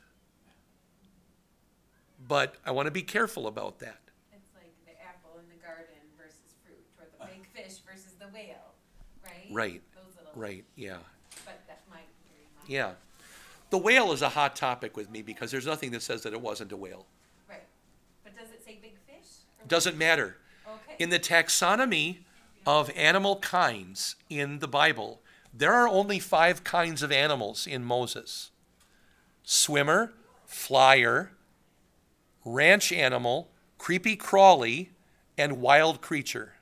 but 2.27 2.57
I 2.65 2.71
want 2.71 2.87
to 2.87 2.93
be 2.93 3.03
careful 3.03 3.47
about 3.47 3.81
that. 3.81 4.01
It's 4.33 4.49
like 4.55 4.73
the 4.87 4.93
apple 5.03 5.33
in 5.41 5.49
the 5.49 5.63
garden 5.63 5.85
versus 6.17 6.55
fruit, 6.65 6.81
or 6.99 7.07
the 7.19 7.25
uh. 7.25 7.27
big 7.27 7.47
fish 7.53 7.79
versus 7.85 8.13
the 8.19 8.27
whale, 8.29 8.73
right? 9.25 9.49
Right. 9.51 9.83
Right, 10.35 10.65
yeah. 10.77 10.97
But 11.45 11.61
that, 11.67 11.83
Yeah. 12.67 12.93
The 13.71 13.79
whale 13.79 14.13
is 14.13 14.23
a 14.23 14.29
hot 14.29 14.55
topic 14.57 14.97
with 14.97 15.11
me 15.11 15.23
because 15.23 15.51
there's 15.51 15.67
nothing 15.67 15.91
that 15.93 16.03
says 16.03 16.23
that 16.23 16.33
it 16.33 16.41
wasn't 16.41 16.73
a 16.73 16.77
whale. 16.77 17.07
Right. 17.49 17.63
But 18.23 18.37
does 18.37 18.51
it 18.51 18.65
say 18.65 18.79
big 18.81 18.95
fish? 19.07 19.29
Doesn't 19.67 19.97
matter. 19.97 20.37
Okay. 20.67 20.97
In 20.99 21.11
the 21.11 21.19
taxonomy 21.19 22.19
of 22.67 22.91
animal 22.97 23.37
kinds 23.37 24.17
in 24.31 24.61
the 24.61 24.69
Bible, 24.69 25.22
there 25.53 25.73
are 25.73 25.89
only 25.89 26.19
five 26.19 26.65
kinds 26.65 27.03
of 27.03 27.13
animals 27.13 27.67
in 27.67 27.85
Moses 27.85 28.51
swimmer, 29.45 30.13
flyer, 30.47 31.33
ranch 32.45 32.93
animal, 32.93 33.51
creepy 33.79 34.17
crawly, 34.17 34.91
and 35.37 35.61
wild 35.61 36.01
creature. 36.01 36.55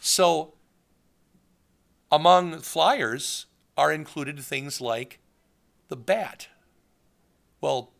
So, 0.00 0.54
among 2.10 2.60
flyers 2.60 3.46
are 3.76 3.92
included 3.92 4.40
things 4.40 4.80
like 4.80 5.18
the 5.88 5.96
bat. 5.96 6.48
Well, 7.60 7.92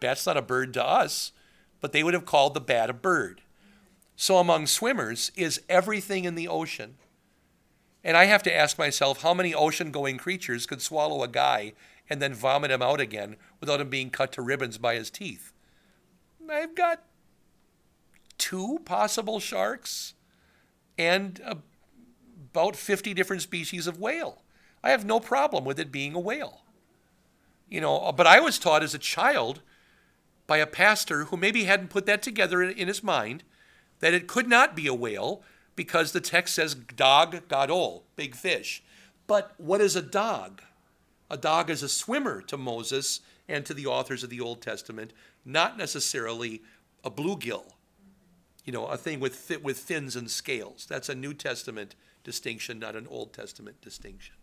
bat's 0.00 0.26
not 0.26 0.36
a 0.36 0.42
bird 0.42 0.74
to 0.74 0.84
us, 0.84 1.32
but 1.80 1.92
they 1.92 2.02
would 2.02 2.14
have 2.14 2.26
called 2.26 2.54
the 2.54 2.60
bat 2.60 2.90
a 2.90 2.94
bird. 2.94 3.42
So 4.16 4.36
among 4.36 4.66
swimmers 4.66 5.32
is 5.34 5.62
everything 5.68 6.24
in 6.24 6.34
the 6.34 6.48
ocean. 6.48 6.96
And 8.02 8.16
I 8.16 8.24
have 8.24 8.42
to 8.44 8.54
ask 8.54 8.78
myself 8.78 9.22
how 9.22 9.34
many 9.34 9.54
ocean 9.54 9.90
going 9.90 10.16
creatures 10.16 10.66
could 10.66 10.80
swallow 10.80 11.22
a 11.22 11.28
guy 11.28 11.74
and 12.08 12.20
then 12.20 12.34
vomit 12.34 12.70
him 12.70 12.82
out 12.82 13.00
again 13.00 13.36
without 13.60 13.80
him 13.80 13.90
being 13.90 14.10
cut 14.10 14.32
to 14.32 14.42
ribbons 14.42 14.78
by 14.78 14.94
his 14.94 15.10
teeth? 15.10 15.52
I've 16.48 16.74
got 16.74 17.02
two 18.38 18.80
possible 18.84 19.38
sharks 19.38 20.14
and 20.98 21.40
about 21.46 22.74
50 22.74 23.14
different 23.14 23.42
species 23.42 23.86
of 23.86 23.98
whale. 23.98 24.42
I 24.82 24.90
have 24.90 25.04
no 25.04 25.20
problem 25.20 25.64
with 25.64 25.78
it 25.78 25.92
being 25.92 26.14
a 26.14 26.20
whale. 26.20 26.62
You 27.68 27.80
know, 27.80 28.12
but 28.12 28.26
I 28.26 28.40
was 28.40 28.58
taught 28.58 28.82
as 28.82 28.94
a 28.94 28.98
child 28.98 29.60
by 30.46 30.56
a 30.56 30.66
pastor 30.66 31.26
who 31.26 31.36
maybe 31.36 31.64
hadn't 31.64 31.90
put 31.90 32.06
that 32.06 32.22
together 32.22 32.62
in, 32.62 32.70
in 32.76 32.88
his 32.88 33.04
mind 33.04 33.44
that 34.00 34.14
it 34.14 34.26
could 34.26 34.48
not 34.48 34.74
be 34.74 34.86
a 34.88 34.94
whale 34.94 35.42
because 35.76 36.12
the 36.12 36.20
text 36.20 36.54
says 36.54 36.74
dag 36.74 37.48
gadol, 37.48 38.04
big 38.16 38.34
fish. 38.34 38.82
But 39.26 39.52
what 39.58 39.80
is 39.80 39.96
a 39.96 40.02
dag? 40.02 40.62
A 41.30 41.36
dag 41.36 41.70
is 41.70 41.82
a 41.82 41.88
swimmer 41.88 42.42
to 42.42 42.56
Moses 42.56 43.20
and 43.48 43.64
to 43.66 43.74
the 43.74 43.86
authors 43.86 44.22
of 44.22 44.30
the 44.30 44.40
Old 44.40 44.60
Testament, 44.60 45.12
not 45.44 45.78
necessarily 45.78 46.62
a 47.04 47.10
bluegill. 47.10 47.72
You 48.64 48.72
know, 48.72 48.86
a 48.86 48.96
thing 48.96 49.20
with 49.20 49.34
fi- 49.34 49.56
with 49.56 49.78
fins 49.78 50.16
and 50.16 50.30
scales. 50.30 50.86
That's 50.88 51.08
a 51.08 51.14
New 51.14 51.34
Testament 51.34 51.94
distinction, 52.24 52.78
not 52.78 52.96
an 52.96 53.06
Old 53.08 53.32
Testament 53.32 53.80
distinction. 53.80 54.34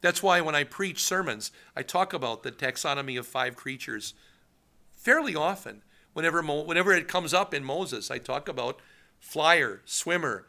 That's 0.00 0.22
why 0.22 0.40
when 0.40 0.54
I 0.54 0.64
preach 0.64 1.02
sermons, 1.02 1.50
I 1.76 1.82
talk 1.82 2.12
about 2.12 2.42
the 2.42 2.52
taxonomy 2.52 3.18
of 3.18 3.26
five 3.26 3.56
creatures 3.56 4.14
fairly 4.94 5.34
often. 5.34 5.82
Whenever, 6.12 6.42
whenever 6.42 6.92
it 6.92 7.08
comes 7.08 7.34
up 7.34 7.54
in 7.54 7.64
Moses, 7.64 8.10
I 8.10 8.18
talk 8.18 8.48
about 8.48 8.80
flyer, 9.20 9.82
swimmer, 9.84 10.46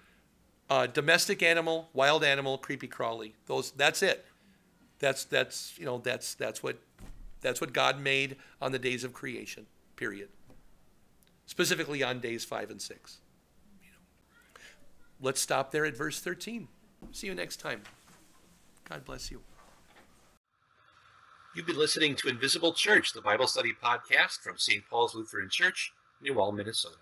uh, 0.70 0.88
domestic 0.88 1.44
animal, 1.44 1.90
wild 1.94 2.24
animal, 2.24 2.58
creepy 2.58 2.88
crawly. 2.88 3.36
Those, 3.46 3.72
that's 3.72 4.02
it. 4.02 4.26
That's 5.00 5.26
that's 5.26 5.74
you 5.78 5.86
know 5.86 5.98
that's 5.98 6.36
that's 6.36 6.62
what 6.62 6.78
that's 7.42 7.60
what 7.60 7.74
God 7.74 8.00
made 8.00 8.38
on 8.62 8.72
the 8.72 8.80
days 8.80 9.04
of 9.04 9.14
creation. 9.14 9.66
Period. 9.96 10.30
Specifically 11.48 12.04
on 12.04 12.20
days 12.20 12.46
five 12.46 12.70
and 12.70 12.82
six. 12.82 13.18
Let's 15.20 15.42
stop 15.42 15.72
there 15.72 15.86
at 15.86 15.98
verse 15.98 16.20
thirteen. 16.20 16.68
See 17.12 17.28
you 17.28 17.34
next 17.34 17.60
time. 17.60 17.82
God 18.88 19.04
bless 19.04 19.32
you. 19.32 19.42
You've 21.56 21.66
been 21.66 21.80
listening 21.80 22.16
to 22.18 22.30
Invisible 22.30 22.74
Church, 22.74 23.12
the 23.12 23.22
Bible 23.22 23.48
study 23.48 23.74
podcast 23.84 24.40
from 24.40 24.58
St. 24.58 24.84
Paul's 24.90 25.16
Lutheran 25.16 25.50
Church, 25.50 25.92
New 26.22 26.34
Minnesota. 26.54 26.96